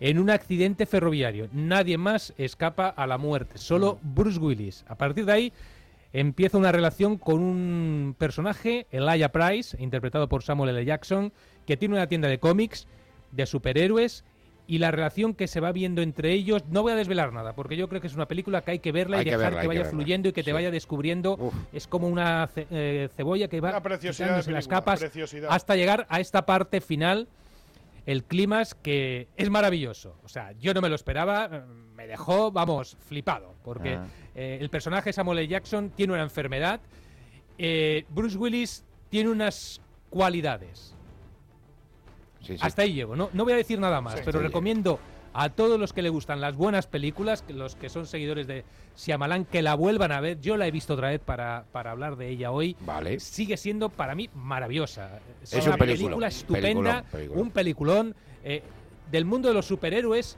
en 0.00 0.18
un 0.18 0.30
accidente 0.30 0.84
ferroviario. 0.86 1.48
Nadie 1.52 1.96
más 1.96 2.34
escapa 2.36 2.88
a 2.88 3.06
la 3.06 3.18
muerte, 3.18 3.58
solo 3.58 4.00
Bruce 4.02 4.40
Willis. 4.40 4.84
A 4.88 4.96
partir 4.96 5.26
de 5.26 5.32
ahí 5.32 5.52
empieza 6.12 6.58
una 6.58 6.72
relación 6.72 7.18
con 7.18 7.40
un 7.40 8.16
personaje, 8.18 8.86
Elijah 8.90 9.30
Price, 9.30 9.80
interpretado 9.80 10.28
por 10.28 10.42
Samuel 10.42 10.70
L. 10.70 10.84
Jackson, 10.84 11.32
que 11.66 11.76
tiene 11.76 11.94
una 11.94 12.08
tienda 12.08 12.28
de 12.28 12.38
cómics, 12.38 12.88
de 13.30 13.46
superhéroes, 13.46 14.24
y 14.66 14.78
la 14.78 14.90
relación 14.90 15.34
que 15.34 15.48
se 15.48 15.60
va 15.60 15.72
viendo 15.72 16.02
entre 16.02 16.32
ellos. 16.32 16.64
No 16.70 16.82
voy 16.82 16.92
a 16.92 16.96
desvelar 16.96 17.32
nada, 17.32 17.54
porque 17.54 17.76
yo 17.76 17.88
creo 17.88 18.00
que 18.00 18.06
es 18.06 18.14
una 18.14 18.26
película 18.28 18.62
que 18.62 18.70
hay 18.72 18.78
que 18.78 18.92
verla 18.92 19.16
Hay 19.18 19.22
y 19.22 19.24
que 19.24 19.30
dejar 19.32 19.44
verla, 19.54 19.60
que 19.62 19.66
vaya 19.68 19.84
fluyendo 19.84 20.28
y 20.28 20.32
que 20.32 20.42
te 20.42 20.50
Sí. 20.50 20.54
vaya 20.54 20.70
descubriendo. 20.70 21.36
Uf. 21.36 21.54
Es 21.72 21.86
como 21.86 22.06
una 22.08 22.46
ce- 22.46 22.66
eh, 22.70 23.08
cebolla 23.16 23.48
que 23.48 23.60
va 23.60 23.82
quitándose 23.82 24.52
las 24.52 24.68
capas 24.68 25.00
preciosidad. 25.00 25.50
hasta 25.52 25.74
llegar 25.76 26.06
a 26.08 26.20
esta 26.20 26.46
parte 26.46 26.80
final. 26.80 27.28
El 28.04 28.24
clímax 28.24 28.74
que 28.74 29.28
es 29.36 29.48
maravilloso. 29.48 30.16
O 30.24 30.28
sea, 30.28 30.50
yo 30.58 30.74
no 30.74 30.80
me 30.80 30.88
lo 30.88 30.96
esperaba, 30.96 31.48
eh, 31.52 31.60
me 31.94 32.08
dejó, 32.08 32.50
vamos, 32.50 32.96
flipado. 33.06 33.54
Porque 33.64 33.94
Ah. 33.94 34.06
eh, 34.34 34.58
el 34.60 34.70
personaje 34.70 35.12
Samuel 35.12 35.38
L. 35.38 35.46
Jackson 35.48 35.90
tiene 35.90 36.12
una 36.14 36.22
enfermedad. 36.22 36.80
eh, 37.58 38.04
Bruce 38.08 38.36
Willis 38.38 38.84
tiene 39.10 39.30
unas 39.30 39.80
cualidades. 40.10 40.96
Sí, 42.42 42.54
sí. 42.56 42.60
Hasta 42.60 42.82
ahí 42.82 42.92
llego. 42.92 43.16
No, 43.16 43.30
no 43.32 43.44
voy 43.44 43.52
a 43.52 43.56
decir 43.56 43.78
nada 43.78 44.00
más, 44.00 44.14
Sí, 44.16 44.20
pero 44.24 44.40
recomiendo 44.40 44.98
a 45.34 45.48
todos 45.48 45.80
los 45.80 45.92
que 45.94 46.02
le 46.02 46.10
gustan 46.10 46.40
las 46.40 46.54
buenas 46.54 46.86
películas, 46.86 47.44
los 47.48 47.74
que 47.74 47.88
son 47.88 48.06
seguidores 48.06 48.46
de 48.46 48.64
Shyamalan, 48.96 49.46
que 49.46 49.62
la 49.62 49.74
vuelvan 49.74 50.12
a 50.12 50.20
ver. 50.20 50.40
Yo 50.40 50.56
la 50.58 50.66
he 50.66 50.70
visto 50.70 50.94
otra 50.94 51.08
vez 51.08 51.20
para, 51.20 51.64
para 51.72 51.90
hablar 51.92 52.16
de 52.16 52.28
ella 52.28 52.50
hoy. 52.50 52.76
Vale. 52.80 53.18
Sigue 53.20 53.56
siendo 53.56 53.88
para 53.88 54.14
mí 54.14 54.28
maravillosa. 54.34 55.20
Es, 55.42 55.54
Es 55.54 55.66
una 55.66 55.78
película 55.78 56.26
estupenda, 56.28 57.02
peliculón, 57.04 57.04
peliculón. 57.10 57.40
un 57.46 57.50
peliculón 57.50 58.14
eh, 58.44 58.62
del 59.10 59.24
mundo 59.24 59.48
de 59.48 59.54
los 59.54 59.64
superhéroes. 59.66 60.36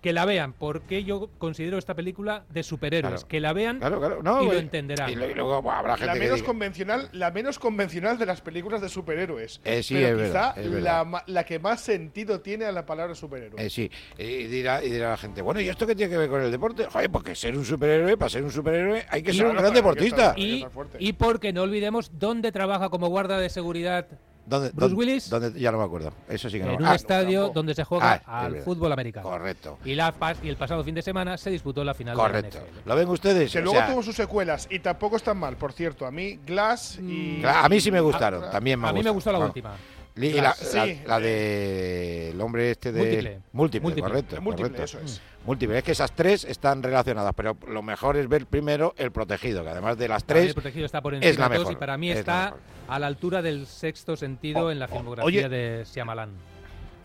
Que 0.00 0.12
la 0.12 0.24
vean, 0.24 0.52
porque 0.52 1.02
yo 1.02 1.28
considero 1.38 1.76
esta 1.76 1.94
película 1.94 2.44
de 2.50 2.62
superhéroes. 2.62 3.14
Claro. 3.14 3.28
Que 3.28 3.40
la 3.40 3.52
vean 3.52 3.78
Claro, 3.80 3.98
claro. 3.98 4.22
No, 4.22 4.44
y 4.44 4.46
lo 4.46 4.52
entenderán. 4.52 5.10
Y, 5.10 5.16
luego 5.16 5.56
habrá 5.72 5.94
gente 5.96 6.06
La 6.06 6.12
que 6.12 6.20
menos 6.20 6.38
diga- 6.40 6.46
convencional, 6.46 7.08
la 7.12 7.30
menos 7.32 7.58
convencional 7.58 8.16
de 8.16 8.24
las 8.26 8.40
películas 8.40 8.80
de 8.80 8.88
superhéroes. 8.88 9.60
Eh, 9.64 9.82
sí, 9.82 9.94
pero 9.94 10.20
es 10.20 10.28
quizá 10.28 10.52
verdad, 10.54 10.58
es 10.58 10.66
la, 10.66 10.72
verdad. 10.72 11.06
ma- 11.06 11.24
la 11.26 11.44
que 11.44 11.58
más 11.58 11.80
sentido 11.80 12.40
tiene 12.40 12.64
a 12.66 12.70
la 12.70 12.86
palabra 12.86 13.16
superhéroe. 13.16 13.60
Eh, 13.60 13.68
sí, 13.70 13.90
y 14.16 14.44
dirá, 14.44 14.84
y 14.84 14.90
dirá 14.90 15.10
la 15.10 15.16
gente, 15.16 15.42
bueno, 15.42 15.60
¿y 15.60 15.68
esto 15.68 15.84
qué 15.84 15.96
tiene 15.96 16.12
que 16.12 16.18
ver 16.18 16.28
con 16.30 16.42
el 16.42 16.52
deporte? 16.52 16.84
Joder, 16.84 17.10
porque 17.10 17.34
ser 17.34 17.56
un 17.56 17.64
superhéroe, 17.64 18.16
para 18.16 18.28
ser 18.28 18.44
un 18.44 18.52
superhéroe 18.52 19.04
hay 19.10 19.22
que 19.24 19.32
Y 19.32 19.34
ser 19.34 19.46
un 19.46 19.56
gran 19.56 19.72
que 19.72 19.78
deportista. 19.78 20.34
estar- 20.36 20.38
y, 20.38 20.64
y 21.00 21.12
porque 21.14 21.52
no 21.52 21.62
olvidemos 21.62 22.12
dónde 22.20 22.52
trabaja 22.52 22.88
como 22.88 23.08
guarda 23.08 23.38
de 23.38 23.50
seguridad 23.50 24.06
¿Dónde, 24.48 24.70
Bruce 24.70 24.80
dónde- 24.80 24.94
Willis? 24.96 25.30
dónde- 25.30 25.60
ya 25.60 25.70
no 25.72 25.78
me 25.78 25.84
acuerdo. 25.84 26.12
Eso 26.28 26.48
sí 26.50 26.58
que 26.58 26.64
no 26.64 26.72
en 26.72 26.78
un 26.82 26.86
ah, 26.86 26.94
estadio 26.94 27.40
tampoco. 27.40 27.54
donde 27.54 27.74
se 27.74 27.84
juega 27.84 28.22
Ah, 28.26 28.40
al 28.46 28.56
fútbol 28.62 28.92
americano. 28.92 29.28
Correcto. 29.28 29.78
Y, 29.84 29.94
la, 29.94 30.14
y 30.42 30.48
el 30.48 30.56
pasado 30.56 30.82
fin 30.84 30.94
de 30.94 31.02
semana 31.02 31.36
se 31.36 31.50
disputó 31.50 31.84
la 31.84 31.94
final 31.94 32.16
Correcto. 32.16 32.58
de 32.58 32.64
la 32.64 32.70
NFL. 32.70 32.88
¿Lo 32.88 32.96
ven 32.96 33.08
ustedes? 33.08 33.52
Que 33.52 33.58
O 33.58 33.62
luego 33.62 33.78
sea, 33.78 33.86
tuvo 33.92 34.02
sus 34.02 34.16
secuelas 34.16 34.66
y 34.70 34.78
tampoco 34.78 35.16
están 35.16 35.36
mal, 35.38 35.56
por 35.56 35.72
cierto. 35.72 36.06
A 36.06 36.10
mí, 36.10 36.38
Glass 36.46 36.98
y. 37.00 37.42
a 37.44 37.68
mí 37.68 37.80
sí 37.80 37.90
me 37.90 38.00
gustaron, 38.00 38.44
Ah, 38.44 38.50
también 38.50 38.80
me 38.80 38.88
A 38.88 38.92
mí 38.92 39.02
me 39.02 39.10
gustó 39.10 39.30
la 39.32 39.38
Vamos. 39.38 39.50
última. 39.54 39.74
Y 40.20 40.32
la, 40.40 40.54
Sí, 40.54 40.76
la- 40.76 40.96
la 41.06 41.20
de 41.20 42.30
el 42.30 42.40
hombre 42.40 42.70
este 42.72 42.92
de 42.92 43.00
Múltiple. 43.00 43.40
múltiple, 43.52 43.80
Múltiple. 43.84 44.02
correcto, 44.10 44.42
Múltiple, 44.42 44.70
correcto. 44.72 44.84
eso 44.84 45.00
es. 45.00 45.20
Múltiple, 45.46 45.78
es 45.78 45.84
que 45.84 45.92
esas 45.92 46.12
tres 46.12 46.44
están 46.44 46.82
relacionadas, 46.82 47.32
pero 47.34 47.56
lo 47.68 47.82
mejor 47.82 48.16
es 48.16 48.28
ver 48.28 48.46
primero 48.46 48.94
el 48.98 49.12
protegido, 49.12 49.62
que 49.62 49.70
además 49.70 49.96
de 49.96 50.08
las 50.08 50.22
Para 50.24 50.40
mí 50.40 50.40
tres 50.42 50.48
el 50.50 50.54
protegido 50.54 50.86
está 50.86 51.00
por 51.00 51.14
es 51.14 51.22
encima 51.22 51.44
la 51.44 51.48
de 51.50 51.54
todos 51.56 51.68
mejor, 51.68 51.72
y 51.72 51.80
para 51.80 51.96
mí 51.96 52.10
es 52.10 52.16
la 52.16 52.20
está 52.20 52.54
a 52.88 52.98
la 52.98 53.06
altura 53.06 53.40
del 53.42 53.66
sexto 53.66 54.16
sentido 54.16 54.66
O- 54.66 54.70
en 54.70 54.78
la 54.78 54.86
o- 54.86 54.88
filmografía 54.88 55.26
oye- 55.26 55.48
de 55.48 55.84
Shyamalan. 55.84 56.30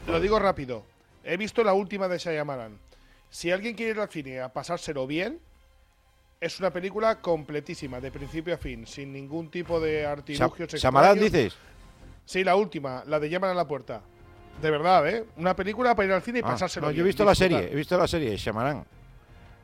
Lo 0.07 0.19
digo 0.19 0.39
rápido. 0.39 0.83
He 1.23 1.37
visto 1.37 1.63
la 1.63 1.73
última 1.73 2.07
de 2.07 2.17
Shyamalan. 2.17 2.77
Si 3.29 3.49
alguien 3.51 3.75
quiere 3.75 3.91
ir 3.91 3.99
al 3.99 4.09
cine 4.09 4.41
a 4.41 4.49
pasárselo 4.51 5.07
bien, 5.07 5.39
es 6.41 6.59
una 6.59 6.71
película 6.71 7.21
completísima, 7.21 8.01
de 8.01 8.11
principio 8.11 8.53
a 8.53 8.57
fin, 8.57 8.85
sin 8.85 9.13
ningún 9.13 9.49
tipo 9.49 9.79
de 9.79 10.01
Samarán 10.77 11.17
extraños. 11.17 11.31
dices. 11.31 11.53
Sí, 12.25 12.43
la 12.43 12.55
última, 12.55 13.03
la 13.07 13.19
de 13.19 13.29
Llaman 13.29 13.51
a 13.51 13.53
la 13.53 13.67
puerta. 13.67 14.01
De 14.61 14.71
verdad, 14.71 15.07
¿eh? 15.09 15.25
Una 15.37 15.55
película 15.55 15.95
para 15.95 16.07
ir 16.07 16.13
al 16.13 16.21
cine 16.21 16.39
y 16.39 16.41
Ah, 16.43 16.47
pasárselo 16.49 16.87
no, 16.87 16.91
yo 16.91 17.03
he 17.03 17.07
visto 17.07 17.25
la 17.25 17.31
disfrutar. 17.31 17.59
serie, 17.59 17.73
he 17.73 17.75
visto 17.75 17.97
la 17.97 18.07
serie 18.07 18.37
Shamarán. 18.37 18.85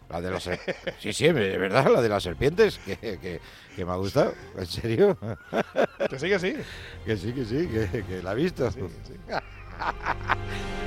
La 0.10 0.20
de 0.22 0.39
ser- 0.39 0.60
Sí, 1.00 1.13
sí, 1.13 1.25
de 1.32 1.58
verdad, 1.58 1.88
la 1.92 2.01
de 2.01 2.10
las 2.10 2.24
serpientes, 2.24 2.80
que, 2.80 2.98
que- 2.98 3.39
que 3.75 3.86
me 3.86 3.92
ha 3.92 3.96
gustado, 3.96 4.34
en 4.58 4.66
serio. 4.66 5.18
Que 6.10 6.20
sí, 6.20 6.28
que 6.28 6.39
sí. 6.39 6.56
Que 7.06 7.18
sí, 7.18 7.32
que 7.34 7.46
sí, 7.46 7.68
que, 7.68 8.04
que 8.04 8.24
la 8.24 8.32
he 8.32 8.36
visto. 8.36 8.68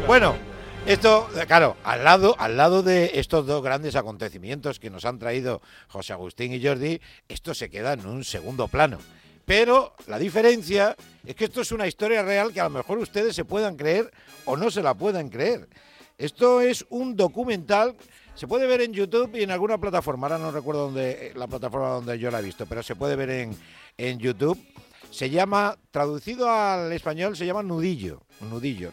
bueno, 0.06 0.34
esto, 0.86 1.28
claro, 1.46 1.76
al 1.84 2.04
lado, 2.04 2.34
al 2.38 2.56
lado 2.56 2.82
de 2.82 3.12
estos 3.14 3.46
dos 3.46 3.62
grandes 3.62 3.94
acontecimientos 3.94 4.80
que 4.80 4.90
nos 4.90 5.04
han 5.04 5.18
traído 5.18 5.62
José 5.88 6.12
Agustín 6.12 6.52
y 6.52 6.64
Jordi, 6.64 7.00
esto 7.28 7.54
se 7.54 7.70
queda 7.70 7.92
en 7.92 8.06
un 8.06 8.24
segundo 8.24 8.68
plano. 8.68 8.98
Pero 9.44 9.94
la 10.06 10.18
diferencia 10.18 10.96
es 11.24 11.34
que 11.34 11.44
esto 11.44 11.60
es 11.60 11.72
una 11.72 11.86
historia 11.86 12.22
real 12.22 12.52
que 12.52 12.60
a 12.60 12.64
lo 12.64 12.70
mejor 12.70 12.98
ustedes 12.98 13.34
se 13.34 13.44
puedan 13.44 13.76
creer 13.76 14.10
o 14.44 14.56
no 14.56 14.70
se 14.70 14.82
la 14.82 14.94
puedan 14.94 15.28
creer. 15.28 15.68
Esto 16.18 16.60
es 16.60 16.86
un 16.90 17.16
documental, 17.16 17.96
se 18.34 18.46
puede 18.46 18.66
ver 18.66 18.82
en 18.82 18.92
YouTube 18.92 19.34
y 19.34 19.42
en 19.42 19.50
alguna 19.50 19.78
plataforma, 19.78 20.26
ahora 20.26 20.38
no 20.38 20.50
recuerdo 20.50 20.82
dónde, 20.82 21.28
eh, 21.28 21.32
la 21.34 21.48
plataforma 21.48 21.88
donde 21.88 22.18
yo 22.18 22.30
la 22.30 22.38
he 22.38 22.42
visto, 22.42 22.66
pero 22.66 22.82
se 22.82 22.94
puede 22.94 23.16
ver 23.16 23.30
en, 23.30 23.56
en 23.98 24.18
YouTube. 24.18 24.58
Se 25.10 25.28
llama, 25.28 25.76
traducido 25.90 26.48
al 26.48 26.92
español, 26.92 27.36
se 27.36 27.44
llama 27.44 27.62
Nudillo, 27.62 28.22
Nudillo. 28.40 28.90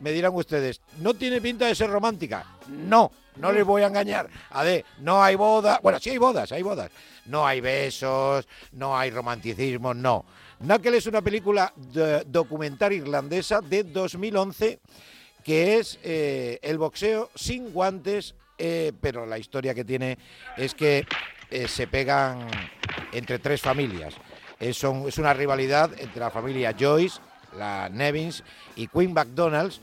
Me 0.00 0.12
dirán 0.12 0.34
ustedes, 0.34 0.80
¿no 0.98 1.14
tiene 1.14 1.40
pinta 1.40 1.66
de 1.66 1.74
ser 1.74 1.90
romántica? 1.90 2.46
No, 2.68 3.10
no 3.38 3.52
les 3.52 3.64
voy 3.64 3.82
a 3.82 3.86
engañar. 3.86 4.28
A 4.50 4.64
no 4.98 5.22
hay 5.22 5.34
bodas, 5.36 5.80
bueno, 5.82 5.98
sí 6.00 6.10
hay 6.10 6.18
bodas, 6.18 6.52
hay 6.52 6.62
bodas. 6.62 6.90
No 7.26 7.46
hay 7.46 7.60
besos, 7.60 8.46
no 8.72 8.96
hay 8.96 9.10
romanticismo, 9.10 9.92
no. 9.94 10.24
Knuckle 10.60 10.96
es 10.96 11.06
una 11.06 11.22
película 11.22 11.72
documental 12.26 12.92
irlandesa 12.92 13.60
de 13.60 13.84
2011 13.84 14.80
que 15.44 15.78
es 15.78 15.98
eh, 16.02 16.58
el 16.62 16.76
boxeo 16.78 17.30
sin 17.34 17.72
guantes, 17.72 18.34
eh, 18.58 18.92
pero 19.00 19.24
la 19.24 19.38
historia 19.38 19.74
que 19.74 19.84
tiene 19.84 20.18
es 20.56 20.74
que 20.74 21.06
eh, 21.50 21.68
se 21.68 21.86
pegan 21.86 22.46
entre 23.12 23.38
tres 23.38 23.60
familias. 23.62 24.14
Son- 24.72 25.06
es 25.08 25.16
una 25.18 25.32
rivalidad 25.32 25.90
entre 25.98 26.20
la 26.20 26.30
familia 26.30 26.74
Joyce, 26.78 27.20
la 27.56 27.88
Nevins 27.88 28.42
y 28.76 28.88
Queen 28.88 29.12
McDonald's. 29.14 29.80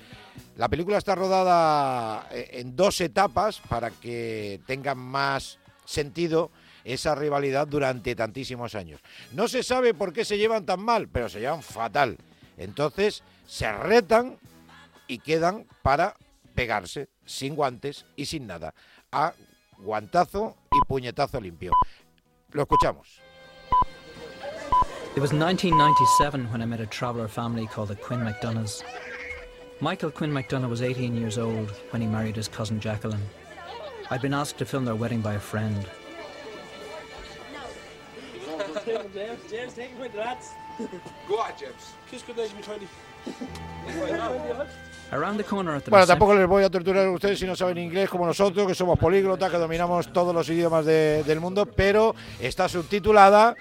La 0.58 0.70
película 0.70 0.98
está 0.98 1.15
rodada 1.15 2.27
eh, 2.32 2.50
en 2.54 2.75
dos 2.75 3.01
etapas 3.01 3.60
para 3.60 3.92
que 3.92 4.62
tenga 4.65 4.96
más 4.96 5.60
sentido 5.86 6.51
esa 6.84 7.15
rivalidad 7.15 7.68
durante 7.68 8.15
tantísimos 8.15 8.75
años. 8.75 9.01
No 9.34 9.48
se 9.48 9.63
sabe 9.63 9.94
por 9.94 10.13
qué 10.13 10.24
se 10.24 10.38
llevan 10.38 10.65
tan 10.65 10.80
mal, 10.80 11.10
pero 11.10 11.30
se 11.30 11.39
llevan 11.39 11.63
fatal. 11.63 12.18
Entonces 12.58 13.24
se 13.48 13.72
retan 13.72 14.38
y 15.08 15.20
quedan 15.20 15.65
para 15.82 16.15
pegarse 16.54 17.10
sin 17.25 17.56
guantes 17.56 18.06
y 18.15 18.25
sin 18.25 18.48
nada, 18.48 18.74
a 19.12 19.34
guantazo 19.80 20.56
y 20.72 20.86
puñetazo 20.88 21.42
limpio. 21.42 21.74
Lo 22.51 22.63
escuchamos. 22.63 23.20
It 25.15 25.22
was 25.22 25.32
1997 25.32 26.51
when 26.51 26.62
I 26.62 26.65
met 26.65 26.82
a 26.82 26.86
traveller 26.86 27.30
family 27.30 27.68
called 27.68 27.88
the 27.88 27.96
Quinn. 27.96 28.25
Michael 29.82 30.12
Quinn 30.12 30.32
McDonough 30.32 30.70
was 30.70 30.82
18 30.82 31.15
years 31.15 31.38
old 31.38 31.72
when 31.91 32.01
he 32.01 32.08
married 32.08 32.36
his 32.36 32.48
cousin 32.48 32.79
Jacqueline. 32.79 33.22
I'd 34.10 34.22
been 34.22 34.34
asked 34.34 34.58
to 34.60 34.65
film 34.65 34.86
their 34.86 34.96
wedding 34.96 35.22
by 35.22 35.34
a 35.34 35.39
friend. 35.39 35.86
James, 39.13 39.39
James, 39.50 39.74
take 39.74 39.91
a 39.91 39.96
quick, 39.98 40.15
lads. 40.15 40.50
Go 41.27 41.39
on, 41.39 41.51
James. 41.60 41.94
Kiss 42.10 42.22
good 42.24 42.38
night, 42.38 42.51
20. 42.62 42.88
Around 45.12 45.38
the 45.38 45.44
the 45.44 45.89
Bueno, 45.89 46.05
tampoco 46.08 46.36
les 46.36 46.48
voy 46.48 46.63
a 46.63 46.70
torturar 46.70 47.05
a 47.05 47.12
ustedes 47.12 47.39
si 47.39 47.46
no 47.46 47.55
saben 47.55 47.77
inglés 47.77 48.10
como 48.10 48.25
nosotros, 48.25 48.67
que 48.67 48.75
somos 48.75 48.98
políglotas, 49.00 49.51
que 49.51 49.58
dominamos 49.58 50.12
todos 50.12 50.34
los 50.34 50.48
idiomas 50.50 50.86
de- 50.86 51.24
del 51.24 51.39
mundo, 51.39 51.65
pero 51.65 52.15
está 52.39 52.67
subtitulada 52.67 53.55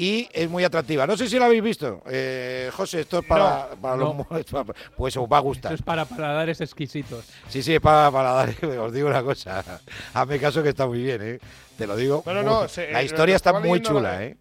y 0.00 0.28
es 0.32 0.48
muy 0.48 0.62
atractiva. 0.62 1.06
No 1.08 1.16
sé 1.16 1.28
si 1.28 1.38
la 1.40 1.46
habéis 1.46 1.62
visto. 1.62 2.02
Eh, 2.08 2.70
José, 2.72 3.00
esto 3.00 3.18
es 3.18 3.26
para, 3.26 3.68
No, 3.74 3.76
para 3.82 3.96
no. 3.96 4.26
los... 4.30 4.46
Pues 4.96 5.16
os 5.16 5.24
va 5.28 5.38
a 5.38 5.40
gustar. 5.40 5.72
Esto 5.72 5.82
es 5.82 5.84
para 5.84 6.04
paladares 6.04 6.60
exquisitos. 6.60 7.24
Sí, 7.48 7.62
sí, 7.62 7.74
es 7.74 7.80
para, 7.80 8.10
para 8.12 8.30
dar. 8.30 8.48
Os 8.78 8.92
digo 8.92 9.08
una 9.08 9.22
cosa. 9.24 9.64
Hazme 10.14 10.38
caso 10.38 10.62
que 10.62 10.68
está 10.68 10.86
muy 10.86 11.02
bien, 11.02 11.20
¿eh? 11.22 11.38
Te 11.76 11.86
lo 11.86 11.96
digo. 11.96 12.22
No, 12.24 12.32
no, 12.34 12.42
muy- 12.42 12.50
no. 12.62 12.68
se- 12.68 12.92
la 12.92 13.02
historia 13.02 13.34
está 13.36 13.52
muy 13.58 13.82
chula, 13.82 14.22
¿eh? 14.24 14.36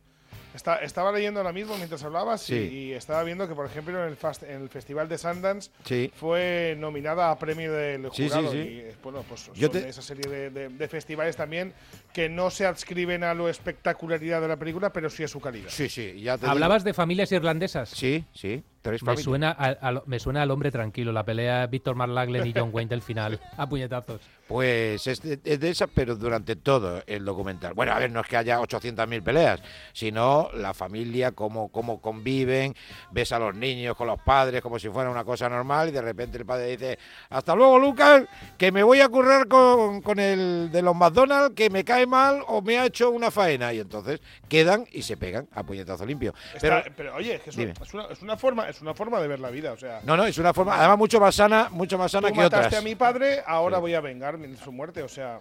Está- 0.58 0.78
estaba 0.78 1.12
leyendo 1.12 1.40
ahora 1.40 1.54
mismo 1.54 1.78
mientras 1.78 2.04
hablabas 2.04 2.50
y- 2.50 2.54
Sí. 2.54 2.76
y, 2.76 2.92
estaba 2.94 3.22
viendo 3.24 3.48
que, 3.48 3.54
por 3.54 3.68
ejemplo, 3.68 4.02
en 4.04 4.10
el, 4.10 4.18
fast- 4.18 4.42
en 4.44 4.64
el 4.64 4.70
Festival 4.70 5.08
de 5.08 5.20
Sundance 5.20 5.70
Sí. 5.86 6.12
fue 6.16 6.76
nominada 6.80 7.30
a 7.30 7.38
premio 7.38 7.72
del 7.72 8.06
Sí, 8.12 8.24
sí, 8.24 8.30
jurado. 8.30 8.52
sí. 8.52 8.58
Y, 8.58 8.80
eh, 8.80 8.96
bueno, 9.04 9.24
pues 9.30 9.42
son 9.42 9.54
Yo 9.54 9.70
te- 9.70 9.88
esa 9.88 10.02
serie 10.02 10.28
de, 10.30 10.50
de- 10.50 10.70
de 10.70 10.88
festivales 10.88 11.36
también 11.36 11.74
que 12.12 12.28
no 12.28 12.50
se 12.50 12.66
adscriben 12.66 13.24
a 13.24 13.36
lo 13.36 13.50
espectacularidad 13.50 14.42
de 14.42 14.48
la 14.48 14.58
película, 14.58 14.92
pero 14.92 15.12
sí 15.12 15.24
a 15.24 15.28
su 15.28 15.40
calidad. 15.40 15.70
Sí, 15.70 15.90
sí, 15.90 16.20
ya 16.22 16.40
te 16.40 16.48
¿Hablabas 16.48 16.84
de 16.84 16.96
familias 16.96 17.32
irlandesas? 17.32 17.90
Sí, 17.90 18.26
sí. 18.34 18.64
Tres 18.82 19.04
Me 19.04 19.18
suena, 19.18 19.52
a- 19.52 19.90
a- 19.90 20.04
me 20.06 20.20
suena 20.20 20.42
al 20.44 20.52
hombre 20.52 20.72
tranquilo, 20.72 21.12
la 21.12 21.24
pelea 21.26 21.68
Víctor 21.68 21.96
Marlaglen 21.96 22.46
y 22.48 22.54
John 22.56 22.70
Wayne 22.72 22.90
del 22.90 23.02
final, 23.02 23.40
a 23.58 23.68
puñetazos. 23.68 24.22
Pues 24.48 25.06
es 25.08 25.22
de, 25.22 25.40
es 25.44 25.60
de 25.60 25.70
esa, 25.70 25.88
pero 25.88 26.16
durante 26.16 26.56
todo 26.56 27.04
el 27.06 27.26
documental. 27.26 27.74
Bueno, 27.74 27.92
a 27.92 28.00
ver, 28.00 28.10
no 28.12 28.22
es 28.22 28.28
que 28.28 28.38
haya 28.38 28.62
800.000 28.62 29.22
peleas, 29.22 29.62
sino 29.92 30.50
la 30.54 30.74
familia, 30.74 31.34
cómo, 31.34 31.68
cómo 31.70 32.00
conviven, 32.02 32.74
ves 33.12 33.34
a 33.34 33.40
los 33.40 33.54
niños 33.56 33.98
con 33.98 34.08
los 34.08 34.22
padres 34.22 34.62
como 34.62 34.80
si 34.80 34.88
fuera 34.88 35.10
una 35.10 35.26
cosa 35.26 35.50
normal 35.50 35.90
y 35.90 35.92
de 35.92 36.02
repente 36.02 36.38
el 36.38 36.46
padre 36.46 36.68
dice, 36.78 36.98
hasta 37.30 37.56
luego 37.56 37.78
Lucas, 37.78 38.24
que 38.58 38.72
me 38.72 38.84
voy 38.84 39.02
a 39.02 39.10
currar 39.10 39.48
con, 39.50 40.02
con 40.02 40.18
el 40.18 40.70
de 40.72 40.82
los 40.82 40.96
McDonald's, 40.96 41.54
que 41.54 41.70
me 41.70 41.84
cae 41.84 42.06
mal 42.08 42.42
o 42.48 42.62
me 42.62 42.78
ha 42.78 42.86
hecho 42.86 43.10
una 43.12 43.32
faena. 43.32 43.74
Y 43.74 43.80
entonces 43.80 44.22
quedan 44.48 44.86
y 44.94 45.02
se 45.02 45.18
pegan 45.18 45.50
a 45.52 45.64
puñetazo 45.64 46.06
limpio. 46.06 46.34
Está- 46.56 46.84
Pero, 46.84 46.96
pero, 46.96 47.16
oye, 47.16 47.36
es, 47.36 47.42
que 47.42 47.50
es, 47.50 47.58
una, 47.58 47.72
es, 47.74 47.94
una, 47.94 48.06
es 48.06 48.22
una 48.22 48.38
forma, 48.68 48.70
es 48.70 48.82
una 48.82 48.94
forma 48.94 49.20
de 49.20 49.28
ver 49.28 49.40
la 49.40 49.50
vida. 49.50 49.72
O 49.72 49.78
sea, 49.78 50.02
no, 50.04 50.16
no, 50.18 50.26
es 50.26 50.38
una 50.38 50.54
forma, 50.54 50.78
además 50.78 50.98
mucho 50.98 51.20
más 51.20 51.36
sana, 51.36 51.70
mucho 51.72 51.98
más 51.98 52.12
sana 52.12 52.28
tú 52.30 52.34
que 52.36 52.42
mataste 52.42 52.68
otras. 52.68 52.82
a 52.82 52.84
mi 52.84 52.96
padre, 52.96 53.42
ahora 53.46 53.78
Sí. 53.78 53.82
voy 53.82 53.94
a 53.96 54.02
vengar 54.02 54.38
su 54.64 54.72
muerte. 54.72 55.02
O 55.04 55.10
sea. 55.10 55.40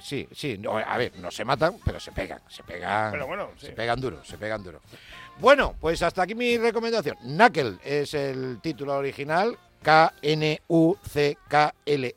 Sí, 0.00 0.28
sí, 0.32 0.56
no, 0.56 0.78
a 0.78 0.96
ver, 0.96 1.18
no 1.18 1.32
se 1.32 1.44
matan, 1.44 1.78
pero 1.84 1.98
se 1.98 2.12
pegan, 2.12 2.40
se 2.48 2.62
pegan. 2.62 3.10
Pero 3.10 3.26
bueno, 3.26 3.50
sí. 3.56 3.66
se 3.66 3.72
pegan 3.72 4.00
duro, 4.00 4.24
se 4.24 4.38
pegan 4.38 4.62
duro. 4.62 4.80
Bueno, 5.40 5.74
pues 5.80 6.00
hasta 6.02 6.22
aquí 6.22 6.36
mi 6.36 6.56
recomendación. 6.58 7.16
Knuckle 7.22 7.78
es 7.82 8.14
el 8.14 8.60
título 8.62 8.96
original, 8.96 9.58
K-N-U-C-K-L-E, 9.82 10.56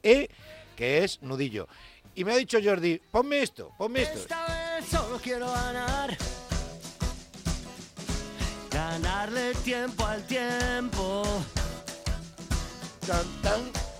E, 0.04 0.30
que 0.76 1.04
es 1.04 1.20
nudillo. 1.24 1.68
Y 2.14 2.24
me 2.26 2.34
ha 2.34 2.38
dicho 2.38 2.60
Jordi, 2.64 3.02
ponme 3.10 3.42
esto, 3.42 3.72
ponme 3.78 4.04
esto. 4.04 4.20
Esta 4.20 4.46
vez 4.78 4.86
solo 4.86 5.18
quiero 5.18 5.52
ganar. 5.52 6.16
Ganarle 8.92 9.54
tiempo 9.64 10.06
al 10.06 10.22
tiempo. 10.28 11.24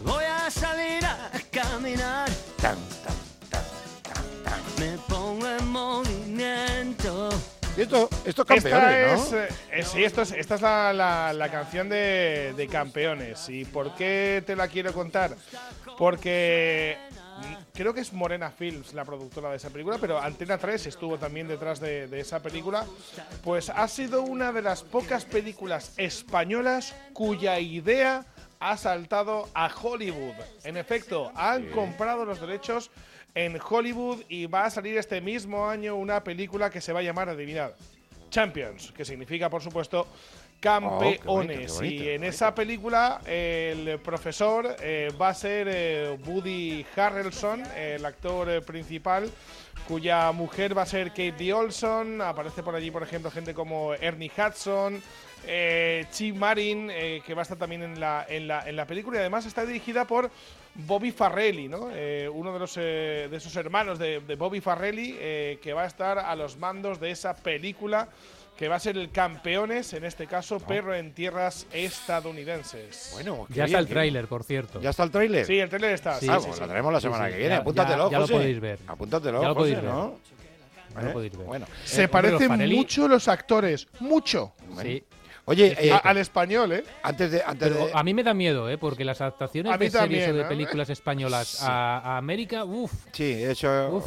Voy 0.02 0.24
a 0.26 0.52
salir 0.52 1.06
a 1.06 1.32
caminar. 1.50 2.30
Tan, 2.62 2.76
Me 4.78 4.98
pongo 5.08 5.48
en 5.48 5.68
movimiento. 5.70 7.30
Y 7.78 7.82
esto, 7.84 8.10
esto 8.26 8.42
Esta 8.42 8.46
campeones, 8.46 9.22
es, 9.22 9.32
¿no? 9.32 9.38
eh, 9.38 9.48
eh, 9.72 9.84
sí, 9.86 10.04
esto 10.04 10.24
es- 10.24 10.34
esta 10.34 10.56
es 10.56 10.62
la, 10.62 10.92
la- 10.92 11.32
la 11.32 11.50
canción 11.50 11.88
de, 11.88 12.54
de 12.58 12.68
campeones. 12.68 13.48
¿Y 13.48 13.64
por 13.64 13.96
qué 13.96 14.44
te 14.46 14.58
la 14.58 14.68
quiero 14.68 14.92
contar? 14.92 15.38
Porque 15.98 16.98
creo 17.74 17.94
que 17.94 18.02
es 18.02 18.14
Morena 18.14 18.52
Films 18.52 18.94
la 18.94 19.06
productora 19.06 19.50
de 19.50 19.58
esa 19.58 19.70
película, 19.70 19.98
pero 20.00 20.20
Antena 20.20 20.58
3 20.58 20.88
estuvo 20.88 21.18
también 21.18 21.48
detrás 21.48 21.80
de, 21.80 22.08
de 22.08 22.20
esa 22.20 22.42
película. 22.42 22.86
Pues 23.44 23.70
ha 23.70 23.88
sido 23.88 24.22
una 24.22 24.52
de 24.52 24.62
las 24.62 24.84
pocas 24.84 25.26
películas 25.26 25.94
españolas 25.98 26.96
cuya 27.14 27.60
idea 27.60 28.26
ha 28.60 28.78
saltado 28.78 29.50
a 29.54 29.70
Hollywood. 29.74 30.36
En 30.64 30.78
efecto, 30.78 31.32
han 31.36 31.70
comprado 31.72 32.26
los 32.26 32.40
derechos 32.40 32.92
en 33.34 33.58
Hollywood 33.60 34.24
y 34.30 34.46
va 34.46 34.66
a 34.66 34.70
salir 34.70 34.98
este 34.98 35.20
mismo 35.20 35.68
año 35.68 35.96
una 35.96 36.24
película 36.24 36.70
que 36.70 36.82
se 36.82 36.94
va 36.94 37.00
a 37.00 37.04
llamar, 37.04 37.30
adivinad, 37.30 37.72
Champions, 38.30 38.92
que 38.92 39.04
significa, 39.04 39.50
por 39.50 39.62
supuesto, 39.62 40.08
campeones. 40.62 41.20
Oh, 41.26 41.34
bonito, 41.34 41.84
y 41.84 42.08
en 42.08 42.24
esa 42.24 42.56
película 42.56 43.20
el 43.26 44.00
profesor 44.00 44.78
eh, 44.80 45.12
va 45.22 45.30
a 45.30 45.34
ser 45.34 45.68
eh, 45.70 46.18
Woody 46.26 46.86
Harrelson, 46.96 47.64
el 47.76 48.06
actor 48.06 48.50
eh, 48.50 48.62
principal, 48.62 49.30
cuya 49.88 50.32
mujer 50.32 50.78
va 50.78 50.84
a 50.84 50.86
ser 50.86 51.10
Katie 51.10 51.52
Olson. 51.52 52.22
Aparece 52.22 52.64
por 52.64 52.76
allí, 52.76 52.92
por 52.92 53.04
ejemplo, 53.04 53.30
gente 53.30 53.54
como 53.54 53.94
Ernie 53.96 54.32
Hudson. 54.32 55.02
Eh, 55.48 56.06
Chi 56.12 56.32
Marin, 56.34 56.92
eh, 56.92 57.24
que 57.26 57.34
va 57.34 57.42
a 57.42 57.44
estar 57.44 57.58
también 57.58 57.82
en 57.82 58.00
la, 58.00 58.28
en, 58.30 58.48
la, 58.48 58.70
en 58.70 58.76
la 58.76 58.86
película, 58.86 59.18
y 59.18 59.22
además 59.22 59.48
está 59.48 59.66
dirigida 59.66 60.06
por 60.06 60.30
Bobby 60.76 61.12
Farrelly, 61.12 61.68
¿no? 61.68 61.90
Eh, 61.92 62.30
uno 62.32 62.54
de, 62.54 62.60
los, 62.60 62.78
eh, 62.78 63.28
de 63.28 63.38
esos 63.38 63.56
hermanos 63.56 63.98
de, 63.98 64.20
de 64.20 64.36
Bobby 64.36 64.62
Farrelly, 64.62 65.16
eh, 65.18 65.58
que 65.60 65.74
va 65.74 65.82
a 65.82 65.88
estar 65.88 66.20
a 66.20 66.36
los 66.36 66.58
mandos 66.58 67.00
de 67.00 67.10
esa 67.10 67.36
película, 67.36 68.08
que 68.62 68.68
va 68.68 68.76
a 68.76 68.80
ser 68.80 68.96
el 68.96 69.10
Campeones, 69.10 69.92
en 69.94 70.04
este 70.06 70.28
caso, 70.28 70.60
Perro 70.60 70.94
en 70.94 71.14
Tierras 71.16 71.66
Estadounidenses. 71.74 73.10
Bueno, 73.14 73.48
Ya 73.50 73.66
está 73.66 73.80
el 73.80 73.88
tráiler, 73.88 74.28
por 74.28 74.44
cierto. 74.44 74.80
¿Ya 74.80 74.92
está 74.92 75.02
el 75.02 75.10
tráiler? 75.10 75.48
Sí, 75.48 75.58
el 75.58 75.68
tráiler 75.68 75.94
está. 75.94 76.20
Sí, 76.20 76.28
ah, 76.30 76.38
sí, 76.40 76.44
pues 76.46 76.58
sí. 76.58 76.62
lo 76.62 76.68
tenemos 76.68 76.94
la 76.94 77.02
semana 77.02 77.26
sí, 77.26 77.32
que 77.32 77.38
viene. 77.40 77.56
ya- 77.56 77.62
Apúntatelo, 77.62 78.06
ya- 78.06 78.12
ya 78.12 78.18
lo 78.20 78.24
José. 78.26 78.34
podéis 78.36 78.60
ver. 78.60 78.80
Apúntatelo, 78.86 79.42
Ya 79.42 79.48
lo 79.48 79.56
José, 79.56 79.60
podéis 79.74 79.76
ver. 79.82 79.92
¿no? 79.92 80.16
Lo 81.02 81.10
¿Eh? 81.10 81.12
podéis 81.14 81.38
ver. 81.40 81.48
Bueno, 81.48 81.66
Se 81.86 82.04
Eh, 82.04 82.08
parecen 82.08 82.70
mucho 82.70 83.08
los 83.08 83.28
actores, 83.28 83.88
mucho. 84.00 84.54
Sí. 84.80 85.04
Oye, 85.46 85.76
eh, 85.80 85.92
A- 85.92 85.98
al 85.98 86.18
español, 86.18 86.72
¿eh? 86.72 86.84
antes 87.04 87.32
de, 87.32 87.42
antes 87.44 87.70
Pero 87.70 87.88
de- 87.88 87.92
a 87.94 88.04
mí 88.04 88.14
me 88.14 88.24
da 88.24 88.34
miedo, 88.34 88.70
¿eh? 88.70 88.78
Porque 88.78 89.04
las 89.04 89.20
adaptaciones 89.22 89.74
A 89.74 89.78
mí 89.78 89.86
de 89.86 89.92
series 89.92 90.02
también, 90.26 90.32
o 90.32 90.34
de 90.36 90.42
¿eh? 90.42 90.46
películas 90.46 90.90
españolas 90.90 91.48
Sí. 91.48 91.66
a, 91.68 91.98
a 92.00 92.18
América, 92.18 92.64
uff. 92.64 92.92
Sí, 93.12 93.44
eso. 93.44 94.04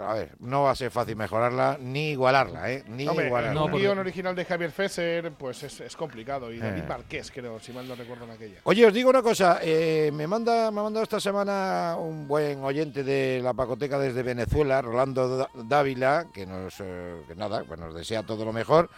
A 0.00 0.14
ver, 0.14 0.30
no 0.40 0.62
va 0.62 0.70
a 0.70 0.74
ser 0.76 0.90
fácil 0.90 1.16
mejorarla 1.16 1.76
ni 1.80 2.10
igualarla, 2.12 2.72
¿eh? 2.72 2.84
Ni 2.88 3.06
Hombre, 3.06 3.26
igualarla. 3.26 3.62
un 3.64 3.72
guion 3.72 3.98
original 3.98 4.34
de 4.34 4.44
Javier 4.44 4.70
Fesser, 4.70 5.32
pues 5.32 5.62
es, 5.64 5.80
es 5.80 5.96
complicado. 5.96 6.52
Y 6.52 6.58
David 6.58 6.82
Eh. 6.82 6.86
Marqués, 6.88 7.30
creo, 7.32 7.58
si 7.60 7.72
mal 7.72 7.86
no 7.86 7.94
recuerdo 7.94 8.24
en 8.24 8.30
aquella. 8.30 8.60
Oye, 8.64 8.86
os 8.86 8.92
digo 8.94 9.10
una 9.10 9.22
cosa, 9.22 9.58
eh, 9.62 10.10
me 10.14 10.26
manda 10.26 10.70
me 10.70 10.80
ha 10.80 10.84
mandado 10.84 11.02
esta 11.02 11.20
semana 11.20 11.96
un 11.98 12.26
buen 12.28 12.62
oyente 12.64 13.02
de 13.04 13.40
la 13.42 13.52
Pacoteca 13.54 13.98
desde 13.98 14.22
Venezuela, 14.22 14.80
Rolando 14.80 15.48
Dávila, 15.54 16.26
que 16.32 16.46
nos 16.46 16.74
eh, 16.80 17.22
que 17.28 17.34
nada, 17.34 17.64
pues 17.66 17.78
nos 17.78 17.92
desea 17.94 18.22
todo 18.22 18.44
lo 18.44 18.52
mejor, 18.52 18.88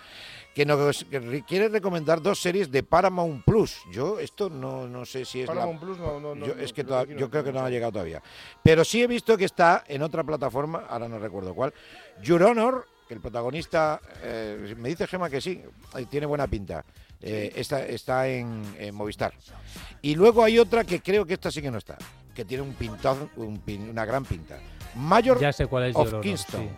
que 0.55 0.67
nos 0.67 1.05
que 1.05 1.43
quiere 1.45 1.69
recomendar 1.69 2.21
dos 2.21 2.41
series 2.41 2.71
de 2.71 2.83
Paramount 2.83 3.45
Plus. 3.45 3.79
Yo 3.93 4.19
esto 4.19 4.51
no, 4.51 4.87
no 4.89 5.05
sé 5.05 5.25
si 5.25 5.41
es 5.43 5.49
la- 5.49 5.55
Paramount 5.55 5.81
Plus 5.81 5.99
no- 5.99 6.19
no- 6.21 6.35
no- 6.35 6.47
yo, 6.47 6.55
no, 6.55 6.61
es 6.63 6.73
que 6.73 6.83
creo 6.85 6.87
toda- 6.89 7.01
que 7.07 7.13
aquí 7.13 7.15
no 7.15 7.21
yo 7.21 7.31
creo 7.31 7.45
que 7.45 7.53
no 7.53 7.61
ha 7.61 7.71
llegado 7.71 7.93
todavía. 7.93 8.23
Pero 8.63 8.85
sí 8.85 9.03
he 9.03 9.07
visto 9.07 9.37
que 9.37 9.45
está 9.45 9.85
en 9.87 10.03
otra 10.03 10.25
plataforma, 10.25 10.87
ahora 10.89 11.09
no 11.09 11.19
recuerdo 11.19 11.55
cuál, 11.55 11.73
Your 12.23 12.43
Honor, 12.43 12.87
que 13.07 13.15
el 13.15 13.21
protagonista, 13.21 14.01
eh, 14.23 14.75
me 14.77 14.89
dice 14.89 15.07
Gema 15.07 15.29
que 15.31 15.41
sí, 15.41 15.61
eh, 15.97 16.07
tiene 16.11 16.27
buena 16.27 16.47
pinta. 16.47 16.85
Eh, 17.23 17.53
está, 17.57 17.85
está 17.85 18.27
en, 18.29 18.63
en 18.79 18.95
Movistar. 18.95 19.35
Y 20.03 20.15
luego 20.15 20.43
hay 20.43 20.59
otra 20.59 20.85
que 20.85 21.01
creo 21.01 21.27
que 21.27 21.35
esta 21.35 21.51
sí 21.51 21.61
que 21.61 21.71
no 21.71 21.79
está, 21.79 21.99
que 22.35 22.45
tiene 22.45 22.63
un 22.63 22.73
pintón, 22.75 23.31
un 23.37 23.61
pin- 23.65 23.91
una 23.91 24.05
gran 24.05 24.25
pinta. 24.25 24.59
Mayor 24.95 25.39
Ya 25.39 25.53
sé 25.53 25.67
cuál 25.67 25.85
es 25.85 25.97
of 25.97 26.05
Your 26.05 26.15
Honor, 26.15 26.23
Kingston. 26.25 26.61
sí. 26.63 26.69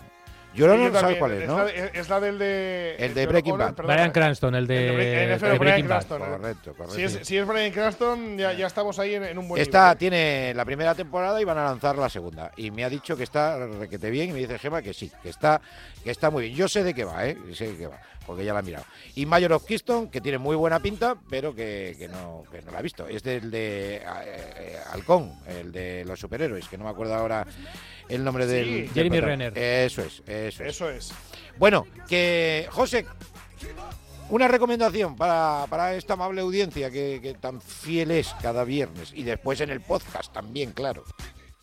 Your 0.55 0.71
Sí, 0.71 0.77
yo 0.77 0.83
¿sabes 0.85 0.93
también. 1.01 1.19
cuál 1.19 1.33
es, 1.33 1.49
no? 1.49 1.65
la 1.65 1.71
es 1.71 2.09
la 2.09 2.21
del 2.21 2.38
de. 2.38 2.97
El 2.99 3.15
de 3.15 3.27
Breaking 3.27 3.59
Bad. 3.59 3.75
Brian 3.77 4.11
Cranston, 4.11 4.55
el 4.55 4.67
de, 4.67 4.88
El 5.35 5.41
de 5.41 5.59
Breaking 5.59 5.88
Bad. 5.88 6.03
¿eh? 6.03 6.07
Correcto, 6.09 6.75
correcto. 6.75 6.95
Si 6.95 7.03
es, 7.03 7.19
si 7.23 7.37
es 7.38 7.47
Brian 7.47 7.73
Cranston, 7.73 8.37
ya, 8.38 8.53
ya 8.53 8.67
estamos 8.67 8.99
ahí 8.99 9.15
en, 9.15 9.25
en 9.25 9.38
un 9.38 9.49
buen 9.49 9.61
Esta 9.62 9.85
nivel. 9.87 9.99
tiene 9.99 10.53
la 10.55 10.65
primera 10.65 10.95
temporada 10.95 11.41
y 11.41 11.45
van 11.45 11.59
a 11.59 11.65
lanzar 11.65 11.97
la 11.97 12.09
segunda. 12.09 12.51
Y 12.57 12.71
me 12.71 12.85
ha 12.85 12.91
dicho 12.91 13.17
que 13.17 13.23
está 13.23 13.67
requete 13.67 14.11
bien 14.11 14.31
y 14.31 14.33
me 14.33 14.38
dice 14.41 14.59
Gema 14.59 14.83
que 14.83 14.93
sí, 14.95 15.11
que 15.23 15.29
está, 15.31 15.61
que 16.05 16.11
está 16.11 16.31
muy 16.31 16.45
bien. 16.45 16.57
Yo 16.57 16.69
sé 16.69 16.85
de 16.85 16.93
qué 16.95 17.05
va, 17.05 17.27
¿eh? 17.27 17.37
Sé 17.55 17.69
de 17.73 17.77
qué 17.79 17.87
va, 17.87 17.99
porque 18.27 18.45
ya 18.45 18.53
la 18.53 18.61
he 18.61 18.62
mirado. 18.62 18.85
Y 19.15 19.27
Mayor 19.27 19.53
of 19.55 19.65
Keystone, 19.65 20.11
que 20.11 20.21
tiene 20.21 20.38
muy 20.38 20.57
buena 20.57 20.81
pinta, 20.81 21.17
pero 21.31 21.55
que, 21.55 21.95
que 21.99 22.09
no, 22.09 22.45
que 22.51 22.61
no 22.62 22.73
la 22.73 22.81
he 22.81 22.83
visto. 22.83 23.07
Es 23.07 23.23
del 23.23 23.51
de 23.51 23.97
eh, 23.97 24.03
eh, 24.05 24.77
Halcón, 24.93 25.33
el 25.47 25.73
de 25.73 26.05
los 26.05 26.21
superhéroes, 26.21 26.69
que 26.69 26.77
no 26.79 26.85
me 26.85 26.91
acuerdo 26.91 27.15
ahora 27.15 27.47
el 28.14 28.25
nombre 28.25 28.46
Sí. 28.46 28.53
del... 28.53 28.70
del 28.85 28.90
Jeremy 28.92 29.20
Renner. 29.20 29.57
Eso 29.59 30.03
es, 30.03 30.22
eso 30.27 30.62
es. 30.64 30.68
Eso 30.75 30.90
es. 30.90 31.12
Bueno, 31.59 31.87
que 32.09 32.66
José, 32.70 33.07
una 34.31 34.48
recomendación 34.48 35.16
para, 35.16 35.66
para 35.68 35.94
esta 35.94 36.14
amable 36.14 36.40
audiencia 36.40 36.90
que, 36.90 37.20
que 37.22 37.35
tan 37.35 37.61
fiel 37.61 38.11
es 38.11 38.35
cada 38.40 38.64
viernes 38.64 39.12
y 39.14 39.22
después 39.22 39.61
en 39.61 39.70
el 39.70 39.81
podcast 39.81 40.33
también, 40.33 40.72
claro. 40.72 41.05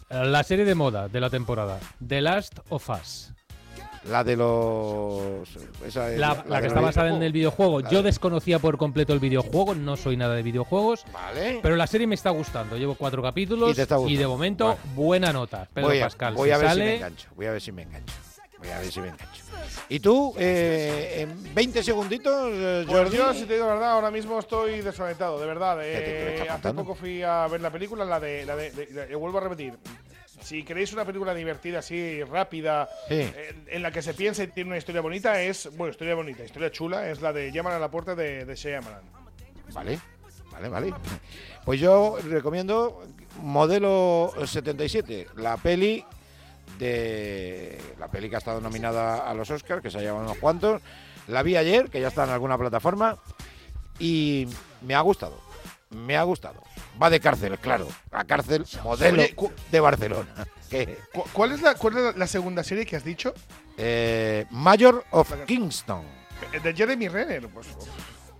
La 0.09 0.43
serie 0.43 0.65
de 0.65 0.75
moda 0.75 1.07
de 1.07 1.19
la 1.19 1.29
temporada, 1.29 1.79
The 2.05 2.21
Last 2.21 2.59
of 2.69 2.89
Us. 2.89 3.31
La 4.05 4.23
de 4.23 4.35
los... 4.37 5.49
esa 5.85 6.11
es 6.11 6.19
La, 6.19 6.43
la 6.47 6.55
que 6.57 6.61
de 6.63 6.67
está 6.69 6.79
basada 6.79 7.09
en 7.15 7.21
el 7.21 7.31
videojuego. 7.33 7.81
Yo 7.81 8.01
desconocía 8.01 8.57
por 8.59 8.77
completo 8.77 9.13
el 9.13 9.19
videojuego, 9.19 9.75
no 9.75 9.97
soy 9.97 10.15
nada 10.17 10.35
de 10.35 10.41
videojuegos. 10.43 11.03
Vale. 11.11 11.59
Pero 11.61 11.75
la 11.75 11.85
serie 11.87 12.07
me 12.07 12.15
está 12.15 12.29
gustando. 12.29 12.77
Llevo 12.77 12.95
cuatro 12.95 13.21
capítulos 13.21 13.71
Y 13.71 13.75
te 13.75 13.81
está 13.83 13.97
gustando. 13.97 14.19
de 14.19 14.27
momento 14.27 14.67
Vale. 14.67 14.79
buena 14.95 15.33
nota. 15.33 15.67
Pedro 15.73 15.89
voy 15.89 15.99
a, 15.99 16.03
Pascal. 16.05 16.33
voy 16.33 16.49
si 16.49 16.53
a 16.53 16.57
ver 16.57 16.71
si 16.71 16.79
me 16.79 16.95
engancho. 16.95 17.27
Voy 17.35 17.45
a 17.45 17.51
ver 17.51 17.61
si 17.61 17.71
me 17.71 17.81
engancho. 17.83 18.13
Voy 18.57 18.69
a 18.69 18.79
ver 18.79 18.91
si 18.91 18.99
me 19.01 19.07
engancho. 19.07 19.43
¿Y 19.89 19.99
tú, 19.99 20.33
eh, 20.37 21.21
en 21.21 21.53
20 21.55 21.81
segunditos, 21.83 22.49
eh, 22.53 22.85
Pues 22.87 23.11
yo, 23.11 23.33
si 23.33 23.45
te 23.45 23.53
digo 23.55 23.65
la 23.67 23.73
verdad, 23.73 23.91
ahora 23.91 24.11
mismo 24.11 24.37
estoy 24.39 24.81
desorientado, 24.81 25.39
de 25.39 25.45
verdad. 25.47 25.77
¿Qué 25.79 25.83
te- 25.83 26.03
qué 26.05 26.11
me 26.11 26.29
Eh, 26.35 26.41
hace 26.41 26.47
contando? 26.51 26.83
poco 26.83 26.95
fui 26.95 27.21
a 27.23 27.47
ver 27.47 27.61
la 27.61 27.69
película, 27.71 28.05
la 28.05 28.19
de, 28.19 28.45
la 28.45 28.55
de, 28.55 28.71
de- 28.71 28.85
de- 29.07 29.15
vuelvo 29.15 29.37
a 29.39 29.41
repetir. 29.41 29.73
Si 30.41 30.63
queréis 30.63 30.93
una 30.93 31.05
película 31.05 31.33
divertida, 31.33 31.79
así 31.79 32.23
rápida, 32.23 32.87
Sí. 33.07 33.15
eh, 33.15 33.55
en 33.67 33.81
la 33.83 33.91
que 33.91 34.01
se 34.01 34.13
piense 34.13 34.43
y 34.43 34.47
tiene 34.47 34.69
una 34.69 34.77
historia 34.77 35.01
bonita, 35.01 35.41
es, 35.41 35.69
bueno, 35.75 35.91
historia 35.91 36.15
bonita, 36.15 36.43
historia 36.43 36.71
chula, 36.71 37.09
es 37.09 37.21
la 37.21 37.33
de 37.33 37.51
Llaman 37.51 37.73
a 37.73 37.79
la 37.79 37.89
puerta 37.91 38.15
de, 38.15 38.45
de 38.45 38.55
Shyamalan. 38.55 39.01
Vale, 39.73 39.99
vale, 40.51 40.69
vale. 40.69 40.93
Pues 41.65 41.79
yo 41.79 42.17
recomiendo 42.23 43.03
Modelo 43.41 44.33
77, 44.45 45.27
la 45.35 45.57
peli 45.57 46.03
de 46.79 47.79
la 47.99 48.07
peli 48.07 48.29
que 48.29 48.35
ha 48.35 48.39
estado 48.39 48.61
nominada 48.61 49.29
a 49.29 49.33
los 49.33 49.49
Oscars, 49.51 49.81
que 49.81 49.91
se 49.91 49.97
ha 49.97 50.01
llevado 50.01 50.23
unos 50.23 50.37
cuantos. 50.37 50.81
La 51.27 51.43
vi 51.43 51.55
ayer, 51.57 51.89
que 51.89 52.01
ya 52.01 52.07
está 52.07 52.23
en 52.23 52.31
alguna 52.31 52.57
plataforma, 52.57 53.17
y 53.99 54.47
me 54.81 54.95
ha 54.95 55.01
gustado. 55.01 55.39
Me 55.91 56.15
ha 56.17 56.23
gustado. 56.23 56.63
Va 57.01 57.09
de 57.09 57.19
cárcel, 57.19 57.57
claro. 57.59 57.87
A 58.11 58.23
cárcel 58.25 58.65
modelo 58.83 59.21
Oye, 59.23 59.35
de 59.71 59.79
Barcelona. 59.79 60.47
Que, 60.69 60.97
¿Cu- 61.13 61.25
¿Cuál 61.33 61.53
es, 61.53 61.61
la, 61.61 61.75
¿Cuál 61.75 61.97
es 61.97 62.03
la, 62.03 62.11
la 62.11 62.27
segunda 62.27 62.63
serie 62.63 62.85
que 62.85 62.95
has 62.95 63.03
dicho? 63.03 63.33
eh, 63.77 64.45
Mayor 64.51 65.05
of 65.11 65.31
Kingston. 65.45 66.03
Eh, 66.53 66.59
De 66.59 66.73
Jeremy 66.73 67.07
Renner. 67.07 67.47
Pues, 67.47 67.67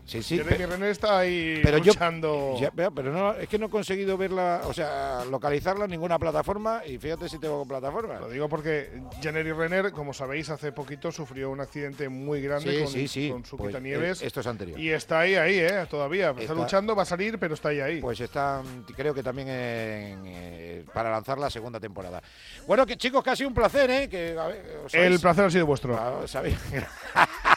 Sí, 0.09 0.23
sí. 0.23 0.37
Jeremy 0.37 0.57
pe- 0.57 0.65
Renner 0.67 0.89
está 0.89 1.19
ahí 1.19 1.59
pero 1.63 1.77
yo- 1.77 1.93
luchando. 1.93 2.55
Ya, 2.59 2.71
pero 2.71 2.91
pero 2.91 3.11
no, 3.13 3.33
es 3.35 3.47
que 3.47 3.59
no 3.59 3.67
he 3.67 3.69
conseguido 3.69 4.17
verla, 4.17 4.61
o 4.65 4.73
sea, 4.73 5.23
localizarla 5.29 5.85
en 5.85 5.91
ninguna 5.91 6.17
plataforma 6.17 6.81
y 6.85 6.97
fíjate 6.97 7.29
si 7.29 7.37
tengo 7.39 7.65
plataforma. 7.65 8.19
Lo 8.19 8.27
digo 8.29 8.49
porque 8.49 9.01
Jeremy 9.21 9.51
Renner, 9.51 9.91
como 9.91 10.13
sabéis, 10.13 10.49
hace 10.49 10.71
poquito 10.71 11.11
sufrió 11.11 11.51
un 11.51 11.61
accidente 11.61 12.09
muy 12.09 12.41
grande 12.41 12.71
Sí, 12.71 12.83
con, 12.83 12.87
sí, 12.91 13.07
sí. 13.07 13.29
con 13.29 13.45
su 13.45 13.55
Pues, 13.57 13.69
quitanieves. 13.69 14.21
eh, 14.21 14.27
esto 14.27 14.39
es 14.39 14.47
anterior. 14.47 14.79
Y 14.79 14.89
está 14.89 15.19
ahí, 15.19 15.35
ahí, 15.35 15.59
¿eh? 15.59 15.85
Todavía. 15.89 16.29
Está, 16.31 16.41
Está- 16.41 16.53
luchando, 16.55 16.95
va 16.95 17.03
a 17.03 17.05
salir, 17.05 17.37
pero 17.37 17.53
está 17.53 17.69
ahí, 17.69 17.79
ahí. 17.79 18.01
Pues 18.01 18.19
están, 18.19 18.83
creo 18.95 19.13
que 19.13 19.21
también 19.21 19.47
en, 19.49 20.23
eh, 20.25 20.85
para 20.93 21.11
lanzar 21.11 21.37
la 21.37 21.49
segunda 21.49 21.79
temporada. 21.79 22.21
Bueno, 22.67 22.85
que 22.85 22.97
chicos, 22.97 23.23
casi 23.23 23.45
un 23.45 23.53
placer, 23.53 23.89
¿eh? 23.91 24.09
Que, 24.09 24.35
a 24.37 24.47
ver, 24.47 24.81
¿os 24.85 24.93
El 24.93 25.19
placer 25.19 25.45
ha 25.45 25.51
sido 25.51 25.65
vuestro. 25.65 25.95
Ah, 25.95 26.27
sabéis. 26.27 26.57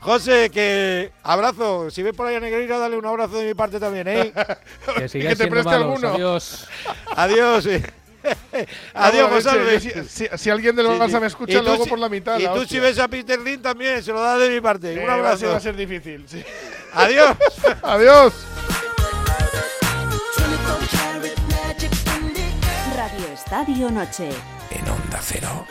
José, 0.00 0.50
que 0.50 1.10
abrazo. 1.22 1.90
Si 1.90 2.02
ves 2.02 2.14
por 2.14 2.26
ahí 2.26 2.36
a 2.36 2.40
Negreira, 2.40 2.78
dale 2.78 2.96
un 2.96 3.04
abrazo 3.06 3.38
de 3.38 3.46
mi 3.46 3.54
parte 3.54 3.80
también, 3.80 4.06
¿eh? 4.08 4.32
Que 4.86 4.94
que 4.94 5.00
te 5.00 5.08
siendo 5.08 5.48
preste 5.48 5.70
malos. 5.70 5.82
alguno. 6.04 6.08
Adiós. 6.14 6.68
Adiós. 7.16 7.66
eh. 7.66 7.82
Adiós, 8.94 9.30
José. 9.30 9.80
Si, 9.80 9.90
si- 10.08 10.28
si 10.38 10.50
alguien 10.50 10.74
del 10.76 10.86
Sí, 10.86 10.92
Barça 10.92 11.10
sí. 11.14 11.20
me 11.20 11.26
escucha, 11.26 11.62
luego 11.62 11.84
si- 11.84 11.90
por 11.90 11.98
la 11.98 12.08
mitad. 12.08 12.38
Y 12.38 12.42
la 12.44 12.52
tú 12.54 12.60
hostia. 12.60 12.78
si 12.78 12.80
ves 12.80 12.98
a 12.98 13.08
Peter 13.08 13.38
Lin 13.40 13.60
también, 13.62 14.02
se 14.02 14.12
lo 14.12 14.20
das 14.20 14.38
de 14.40 14.50
mi 14.50 14.60
parte. 14.60 14.92
Eh, 14.94 15.04
un 15.04 15.10
abrazo. 15.10 15.48
Va 15.50 15.56
a 15.56 15.60
ser 15.60 15.76
difícil, 15.76 16.24
sí. 16.28 16.42
Adiós. 16.94 17.36
Adiós. 17.82 18.34
Radio 22.96 23.26
Estadio 23.32 23.90
Noche. 23.90 24.28
En 24.70 24.88
Onda 24.88 25.20
Cero. 25.22 25.66